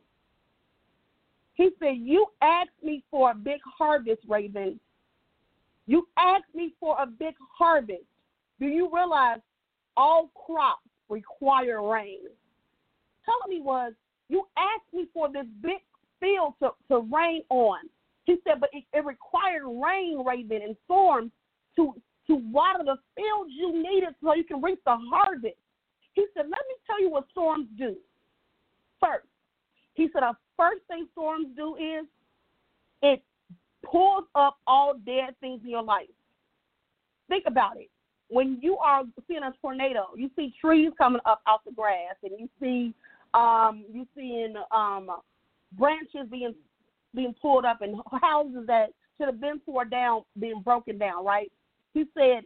He 1.52 1.70
said, 1.78 1.98
You 1.98 2.26
asked 2.42 2.82
me 2.82 3.04
for 3.12 3.30
a 3.30 3.34
big 3.36 3.60
harvest, 3.78 4.28
Ravyn, 4.28 4.80
you 5.86 6.08
asked 6.18 6.52
me 6.52 6.74
for 6.80 7.00
a 7.00 7.06
big 7.06 7.36
harvest. 7.56 8.02
Do 8.58 8.66
you 8.66 8.90
realize 8.92 9.38
all 9.96 10.32
crops 10.34 10.80
require 11.14 11.82
rain? 11.82 12.20
Telling 13.24 13.58
me 13.58 13.62
was, 13.62 13.92
you 14.28 14.44
asked 14.56 14.92
me 14.92 15.06
for 15.14 15.32
this 15.32 15.46
big 15.62 15.80
field 16.20 16.54
to, 16.60 16.70
to 16.88 17.08
rain 17.14 17.42
on. 17.50 17.78
He 18.24 18.36
said, 18.44 18.60
but 18.60 18.70
it, 18.72 18.84
it 18.92 19.04
required 19.04 19.64
rain, 19.64 20.24
Ravyn, 20.24 20.64
and 20.64 20.76
storms 20.84 21.30
to 21.76 21.94
to 22.26 22.36
water 22.36 22.82
the 22.82 22.96
fields 23.14 23.50
you 23.54 23.82
needed 23.82 24.14
so 24.22 24.34
you 24.34 24.44
can 24.44 24.62
reap 24.62 24.80
the 24.86 24.96
harvest. 25.12 25.56
He 26.14 26.24
said, 26.34 26.44
let 26.44 26.62
me 26.68 26.74
tell 26.86 26.98
you 26.98 27.10
what 27.10 27.24
storms 27.32 27.66
do. 27.76 27.96
First, 28.98 29.26
he 29.92 30.08
said, 30.10 30.22
the 30.22 30.32
first 30.56 30.80
thing 30.88 31.06
storms 31.12 31.48
do 31.54 31.76
is 31.76 32.06
it 33.02 33.22
pulls 33.84 34.24
up 34.34 34.56
all 34.66 34.94
dead 35.04 35.34
things 35.40 35.60
in 35.64 35.70
your 35.70 35.82
life. 35.82 36.08
Think 37.28 37.44
about 37.46 37.76
it. 37.76 37.90
When 38.34 38.58
you 38.60 38.76
are 38.78 39.04
seeing 39.28 39.44
a 39.44 39.52
tornado, 39.62 40.08
you 40.16 40.28
see 40.34 40.52
trees 40.60 40.90
coming 40.98 41.20
up 41.24 41.40
out 41.46 41.64
the 41.64 41.70
grass, 41.70 42.16
and 42.24 42.32
you 42.36 42.48
see 42.60 42.92
um, 43.32 43.84
you 43.92 44.08
seeing 44.16 44.54
um, 44.72 45.08
branches 45.78 46.26
being 46.28 46.52
being 47.14 47.32
pulled 47.40 47.64
up 47.64 47.80
and 47.80 47.94
houses 48.20 48.64
that 48.66 48.88
should 49.16 49.28
have 49.28 49.40
been 49.40 49.60
torn 49.60 49.88
down 49.88 50.22
being 50.40 50.62
broken 50.62 50.98
down, 50.98 51.24
right? 51.24 51.52
He 51.92 52.06
said, 52.12 52.42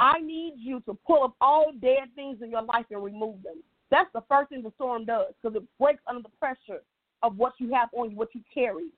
I 0.00 0.18
need 0.20 0.56
you 0.58 0.80
to 0.80 0.92
pull 1.06 1.24
up 1.24 1.34
all 1.40 1.72
dead 1.80 2.10
things 2.14 2.42
in 2.42 2.50
your 2.50 2.60
life 2.60 2.84
and 2.90 3.02
remove 3.02 3.42
them. 3.42 3.62
That's 3.90 4.10
the 4.12 4.22
first 4.28 4.50
thing 4.50 4.62
the 4.62 4.72
storm 4.74 5.06
does 5.06 5.32
because 5.40 5.56
it 5.56 5.62
breaks 5.78 6.02
under 6.06 6.20
the 6.20 6.36
pressure 6.38 6.82
of 7.22 7.38
what 7.38 7.54
you 7.56 7.72
have 7.72 7.88
on 7.94 8.10
you, 8.10 8.18
what 8.18 8.34
you 8.34 8.42
carry, 8.52 8.90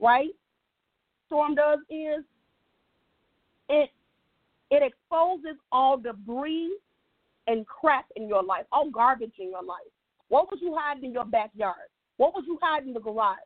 right? 0.00 0.30
Storm 1.26 1.54
does 1.54 1.80
is 1.90 2.24
it 3.68 3.90
it 4.70 4.82
exposes 4.82 5.56
all 5.70 5.96
debris 5.96 6.76
and 7.46 7.66
crap 7.66 8.06
in 8.16 8.28
your 8.28 8.42
life, 8.42 8.64
all 8.72 8.90
garbage 8.90 9.34
in 9.38 9.50
your 9.50 9.62
life. 9.62 9.92
What 10.28 10.50
was 10.50 10.58
you 10.60 10.76
hiding 10.78 11.04
in 11.04 11.12
your 11.12 11.24
backyard? 11.24 11.88
What 12.16 12.34
was 12.34 12.44
you 12.46 12.58
hiding 12.60 12.88
in 12.88 12.94
the 12.94 13.00
garage? 13.00 13.36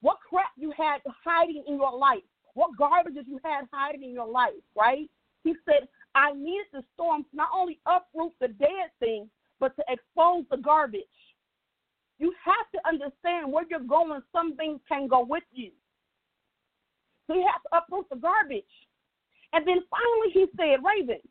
What 0.00 0.18
crap 0.28 0.50
you 0.56 0.72
had 0.76 0.98
hiding 1.24 1.64
in 1.66 1.74
your 1.74 1.96
life? 1.96 2.22
What 2.54 2.70
garbages 2.78 3.26
you 3.26 3.38
had 3.44 3.64
hiding 3.72 4.02
in 4.02 4.12
your 4.12 4.28
life, 4.28 4.52
right? 4.74 5.10
He 5.44 5.54
said, 5.66 5.88
I 6.14 6.32
needed 6.32 6.66
the 6.72 6.82
storm 6.94 7.24
to 7.24 7.36
not 7.36 7.48
only 7.54 7.78
uproot 7.84 8.32
the 8.40 8.48
dead 8.48 8.90
things, 8.98 9.28
but 9.60 9.76
to 9.76 9.84
expose 9.88 10.44
the 10.50 10.56
garbage. 10.56 11.02
You 12.18 12.32
have 12.44 12.70
to 12.72 12.88
understand 12.88 13.52
where 13.52 13.64
you're 13.68 13.80
going. 13.80 14.22
Some 14.32 14.56
things 14.56 14.80
can 14.88 15.06
go 15.06 15.24
with 15.24 15.44
you. 15.52 15.70
So 17.26 17.34
you 17.34 17.46
have 17.52 17.62
to 17.64 17.76
uproot 17.76 18.08
the 18.08 18.16
garbage. 18.16 18.64
And 19.56 19.66
then 19.66 19.78
finally 19.90 20.32
he 20.34 20.44
said, 20.54 20.84
Ravyn, 20.84 21.22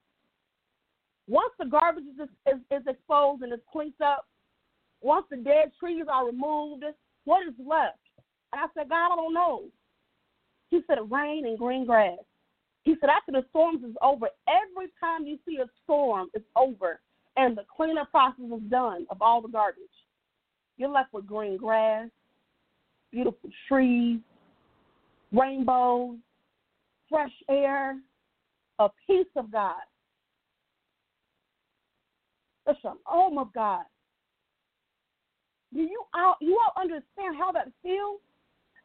once 1.27 1.53
the 1.59 1.65
garbage 1.65 2.05
is, 2.19 2.27
is, 2.47 2.59
is 2.71 2.88
exposed 2.88 3.43
and 3.43 3.53
is 3.53 3.59
cleaned 3.71 3.93
up, 4.03 4.25
once 5.01 5.27
the 5.29 5.38
dead 5.38 5.71
trees 5.79 6.05
are 6.11 6.25
removed, 6.25 6.83
what 7.25 7.45
is 7.47 7.53
left? 7.63 7.99
And 8.51 8.61
I 8.61 8.65
said, 8.73 8.89
God, 8.89 9.13
I 9.13 9.15
don't 9.15 9.33
know. 9.33 9.65
He 10.71 10.81
said, 10.88 10.97
rain 11.11 11.45
and 11.45 11.55
green 11.55 11.85
grass. 11.85 12.17
He 12.81 12.95
said, 12.99 13.11
after 13.11 13.31
the 13.31 13.45
storms 13.51 13.83
is 13.83 13.95
over, 14.01 14.27
every 14.47 14.88
time 14.99 15.27
you 15.27 15.38
see 15.47 15.57
a 15.57 15.69
storm, 15.83 16.29
it's 16.33 16.45
over, 16.55 17.01
and 17.38 17.55
the 17.55 17.63
cleanup 17.75 18.09
process 18.09 18.45
is 18.45 18.71
done 18.71 19.05
of 19.11 19.21
all 19.21 19.39
the 19.39 19.49
garbage. 19.49 19.83
You're 20.77 20.89
left 20.89 21.13
with 21.13 21.27
green 21.27 21.57
grass, 21.57 22.09
beautiful 23.11 23.51
trees, 23.67 24.19
rainbows, 25.31 26.17
fresh 27.07 27.31
air, 27.49 27.97
a 28.79 28.89
peace 29.07 29.31
of 29.35 29.51
God, 29.51 29.81
the 32.65 32.75
shalom 32.81 33.38
of 33.38 33.53
God. 33.53 33.83
Do 35.73 35.81
you 35.81 36.03
all 36.13 36.35
you 36.41 36.59
all 36.59 36.81
understand 36.81 37.35
how 37.38 37.51
that 37.51 37.67
feels? 37.83 38.21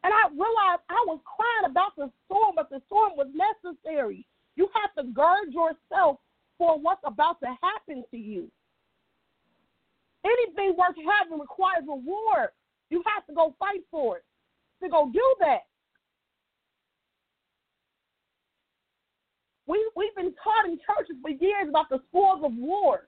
And 0.03 0.13
I 0.13 0.29
realized 0.31 0.83
I 0.89 1.05
was 1.07 1.21
crying 1.25 1.71
about 1.71 1.95
the 1.97 2.11
storm, 2.25 2.55
but 2.57 2.71
the 2.71 2.81
storm 2.87 3.13
was 3.17 3.29
necessary. 3.35 4.27
You 4.57 4.69
have 4.75 4.95
to 4.97 5.13
guard 5.13 5.53
yourself 5.53 6.19
for 6.57 6.79
what's 6.79 7.03
about 7.05 7.39
to 7.41 7.49
happen 7.63 8.05
to 8.11 8.17
you. 8.17 8.51
Anything 10.25 10.77
worth 10.77 10.97
having 10.97 11.39
requires 11.39 11.85
reward. 11.87 12.51
You 12.91 13.03
have 13.15 13.27
to 13.27 13.35
go 13.35 13.55
fight 13.59 13.85
for 13.91 14.19
it 14.19 14.25
to 14.83 14.89
go 14.89 15.11
do 15.13 15.35
that. 15.41 15.70
We 19.71 19.79
we've 19.95 20.15
been 20.17 20.35
taught 20.43 20.67
in 20.67 20.83
churches 20.83 21.15
for 21.23 21.31
years 21.31 21.71
about 21.71 21.87
the 21.91 22.03
spoils 22.11 22.43
of 22.43 22.51
war. 22.59 23.07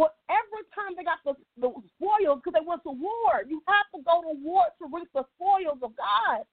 Well, 0.00 0.16
every 0.32 0.64
time 0.72 0.96
they 0.96 1.04
got 1.04 1.20
the, 1.28 1.36
the 1.60 1.68
spoils 1.92 2.40
because 2.40 2.56
they 2.56 2.64
went 2.64 2.80
to 2.88 2.94
war, 2.96 3.44
you 3.44 3.60
have 3.68 3.84
to 3.92 4.00
go 4.00 4.24
to 4.24 4.32
war 4.40 4.64
to 4.80 4.88
reap 4.88 5.12
the 5.12 5.28
spoils 5.36 5.84
of 5.84 5.92
God. 5.92 6.48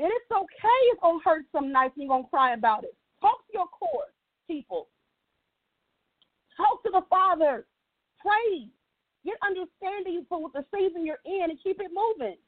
And 0.00 0.08
it's 0.08 0.30
okay 0.32 0.80
it's 0.88 1.00
gonna 1.02 1.20
hurt 1.22 1.44
some 1.52 1.70
nights 1.70 1.92
and 2.00 2.08
you're 2.08 2.16
gonna 2.16 2.32
cry 2.32 2.54
about 2.54 2.84
it. 2.84 2.96
Talk 3.20 3.44
to 3.44 3.52
your 3.52 3.68
core 3.68 4.08
people. 4.48 4.88
Talk 6.56 6.82
to 6.84 6.90
the 6.90 7.04
Father. 7.10 7.66
Pray. 8.24 8.72
Get 9.20 9.36
understanding 9.44 10.24
for 10.30 10.40
what 10.40 10.54
the 10.54 10.64
season 10.72 11.04
you're 11.04 11.20
in 11.26 11.50
and 11.50 11.58
keep 11.62 11.76
it 11.76 11.92
moving. 11.92 12.40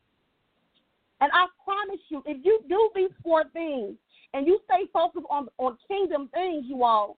And 1.20 1.32
I 1.34 1.46
promise 1.64 2.00
you, 2.08 2.22
if 2.24 2.38
you 2.44 2.61
do 2.68 2.90
these 2.94 3.11
four 3.22 3.44
things 3.52 3.98
and 4.34 4.46
you 4.46 4.60
stay 4.64 4.88
focused 4.92 5.26
on, 5.30 5.48
on 5.58 5.76
kingdom 5.88 6.28
things, 6.32 6.64
you 6.68 6.84
all, 6.84 7.16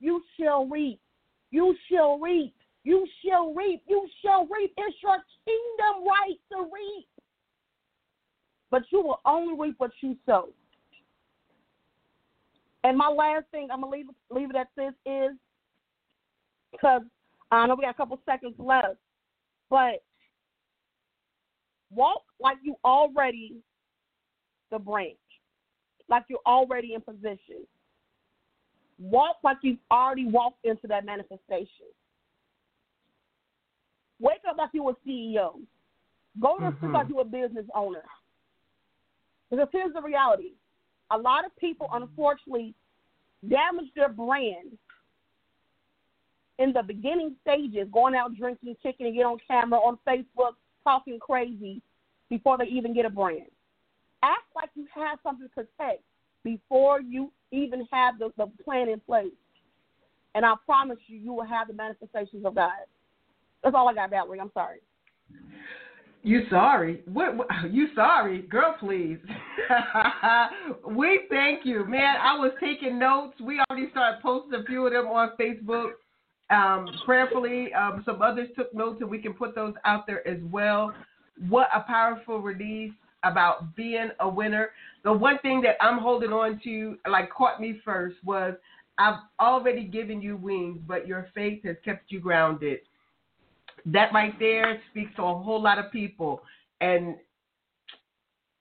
you 0.00 0.22
shall 0.38 0.66
reap. 0.66 1.00
You 1.50 1.74
shall 1.90 2.18
reap. 2.18 2.54
You 2.84 3.06
shall 3.24 3.54
reap. 3.54 3.82
You 3.88 4.06
shall 4.22 4.46
reap. 4.46 4.72
It's 4.76 4.96
your 5.02 5.16
kingdom 5.46 6.06
right 6.06 6.36
to 6.52 6.64
reap. 6.64 7.06
But 8.70 8.82
you 8.90 9.02
will 9.02 9.20
only 9.24 9.54
reap 9.58 9.76
what 9.78 9.92
you 10.00 10.16
sow. 10.26 10.50
And 12.82 12.98
my 12.98 13.08
last 13.08 13.46
thing, 13.50 13.68
I'm 13.72 13.80
gonna 13.80 13.92
leave 13.92 14.06
leave 14.30 14.50
it 14.50 14.56
at 14.56 14.68
this 14.76 14.92
is 15.06 15.30
because 16.70 17.02
I 17.50 17.66
know 17.66 17.76
we 17.76 17.84
got 17.84 17.90
a 17.90 17.94
couple 17.94 18.20
seconds 18.26 18.54
left, 18.58 18.96
but 19.70 20.02
walk 21.90 22.22
like 22.40 22.58
you 22.62 22.76
already 22.84 23.56
the 24.70 24.78
branch, 24.78 25.16
like 26.08 26.24
you're 26.28 26.40
already 26.46 26.94
in 26.94 27.00
position. 27.00 27.66
Walk 28.98 29.36
like 29.42 29.58
you've 29.62 29.78
already 29.90 30.26
walked 30.26 30.64
into 30.64 30.86
that 30.86 31.04
manifestation. 31.04 31.86
Wake 34.20 34.40
up 34.48 34.56
like 34.56 34.70
you're 34.72 34.90
a 34.90 35.08
CEO. 35.08 35.54
Go 36.40 36.58
to 36.58 36.64
mm-hmm. 36.64 36.80
sleep 36.80 36.92
like 36.92 37.08
you're 37.08 37.22
a 37.22 37.24
business 37.24 37.66
owner. 37.74 38.04
Because 39.50 39.68
here's 39.72 39.92
the 39.92 40.02
reality 40.02 40.52
a 41.10 41.18
lot 41.18 41.44
of 41.44 41.54
people, 41.56 41.88
unfortunately, 41.92 42.74
damage 43.48 43.86
their 43.94 44.08
brand 44.08 44.78
in 46.58 46.72
the 46.72 46.82
beginning 46.82 47.36
stages, 47.42 47.88
going 47.92 48.14
out 48.14 48.34
drinking, 48.36 48.76
kicking, 48.82 49.06
and 49.06 49.14
get 49.14 49.24
on 49.24 49.38
camera, 49.46 49.78
on 49.78 49.98
Facebook, 50.06 50.52
talking 50.82 51.18
crazy 51.18 51.82
before 52.30 52.56
they 52.58 52.64
even 52.64 52.94
get 52.94 53.04
a 53.04 53.10
brand. 53.10 53.50
Act 54.24 54.48
like 54.56 54.70
you 54.74 54.86
have 54.94 55.18
something 55.22 55.46
to 55.46 55.54
protect 55.54 56.02
before 56.44 57.00
you 57.00 57.30
even 57.52 57.86
have 57.92 58.18
the, 58.18 58.30
the 58.38 58.46
plan 58.64 58.88
in 58.88 58.98
place. 59.00 59.26
And 60.34 60.46
I 60.46 60.54
promise 60.64 60.98
you, 61.06 61.18
you 61.18 61.34
will 61.34 61.44
have 61.44 61.68
the 61.68 61.74
manifestations 61.74 62.44
of 62.46 62.54
God. 62.54 62.72
That's 63.62 63.74
all 63.76 63.88
I 63.88 63.94
got, 63.94 64.10
Valerie. 64.10 64.40
I'm 64.40 64.50
sorry. 64.54 64.78
You 66.22 66.40
sorry? 66.48 67.02
What, 67.04 67.36
what? 67.36 67.48
You 67.70 67.88
sorry, 67.94 68.42
girl? 68.42 68.76
Please. 68.80 69.18
we 70.88 71.20
thank 71.28 71.66
you, 71.66 71.84
man. 71.86 72.16
I 72.22 72.38
was 72.38 72.52
taking 72.60 72.98
notes. 72.98 73.38
We 73.40 73.60
already 73.70 73.90
started 73.90 74.22
posting 74.22 74.58
a 74.58 74.64
few 74.64 74.86
of 74.86 74.92
them 74.92 75.06
on 75.06 75.32
Facebook 75.38 75.92
um, 76.50 76.88
prayerfully. 77.04 77.74
Um, 77.74 78.02
some 78.06 78.22
others 78.22 78.48
took 78.56 78.74
notes, 78.74 78.98
and 79.02 79.10
we 79.10 79.18
can 79.18 79.34
put 79.34 79.54
those 79.54 79.74
out 79.84 80.06
there 80.06 80.26
as 80.26 80.38
well. 80.50 80.94
What 81.48 81.68
a 81.74 81.80
powerful 81.80 82.40
release 82.40 82.92
about 83.24 83.74
being 83.76 84.10
a 84.20 84.28
winner. 84.28 84.70
The 85.02 85.12
one 85.12 85.38
thing 85.38 85.60
that 85.62 85.76
I'm 85.80 85.98
holding 85.98 86.32
on 86.32 86.60
to, 86.64 86.96
like 87.10 87.30
caught 87.30 87.60
me 87.60 87.80
first, 87.84 88.16
was 88.24 88.54
I've 88.98 89.18
already 89.40 89.84
given 89.84 90.22
you 90.22 90.36
wings, 90.36 90.78
but 90.86 91.06
your 91.06 91.28
faith 91.34 91.64
has 91.64 91.76
kept 91.84 92.10
you 92.10 92.20
grounded. 92.20 92.80
That 93.86 94.12
right 94.12 94.38
there 94.38 94.80
speaks 94.90 95.14
to 95.16 95.22
a 95.22 95.42
whole 95.42 95.62
lot 95.62 95.78
of 95.78 95.90
people. 95.90 96.42
And 96.80 97.16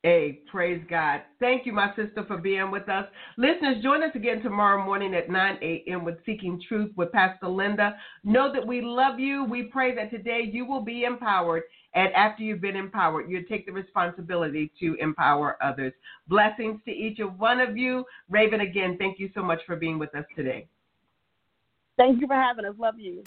Hey, 0.05 0.41
praise 0.51 0.83
God. 0.89 1.21
Thank 1.39 1.65
you, 1.65 1.71
my 1.71 1.95
sister, 1.95 2.25
for 2.27 2.37
being 2.37 2.71
with 2.71 2.89
us. 2.89 3.05
Listeners, 3.37 3.81
join 3.81 4.03
us 4.03 4.11
again 4.15 4.41
tomorrow 4.43 4.83
morning 4.83 5.15
at 5.15 5.29
9 5.29 5.57
a.m. 5.61 6.03
with 6.03 6.17
Seeking 6.25 6.61
Truth 6.67 6.91
with 6.97 7.09
Pastor 7.13 7.47
Linda. 7.47 7.95
Know 8.25 8.51
that 8.51 8.67
we 8.67 8.81
love 8.81 9.17
you. 9.17 9.45
We 9.45 9.63
pray 9.63 9.95
that 9.95 10.11
today 10.11 10.41
you 10.51 10.65
will 10.65 10.81
be 10.81 11.05
empowered. 11.05 11.63
And 11.95 12.11
after 12.13 12.41
you've 12.41 12.61
been 12.61 12.75
empowered, 12.75 13.29
you 13.29 13.43
take 13.43 13.67
the 13.67 13.71
responsibility 13.71 14.71
to 14.79 14.95
empower 14.99 15.57
others. 15.61 15.93
Blessings 16.27 16.79
to 16.85 16.91
each 16.91 17.19
of 17.19 17.39
one 17.39 17.59
of 17.59 17.77
you. 17.77 18.03
Ravyn, 18.31 18.61
again, 18.61 18.97
thank 18.97 19.19
you 19.19 19.29
so 19.35 19.43
much 19.43 19.59
for 19.67 19.75
being 19.75 19.99
with 19.99 20.13
us 20.15 20.25
today. 20.35 20.67
Thank 21.95 22.19
you 22.19 22.25
for 22.25 22.35
having 22.35 22.65
us. 22.65 22.73
Love 22.79 22.95
you. 22.97 23.21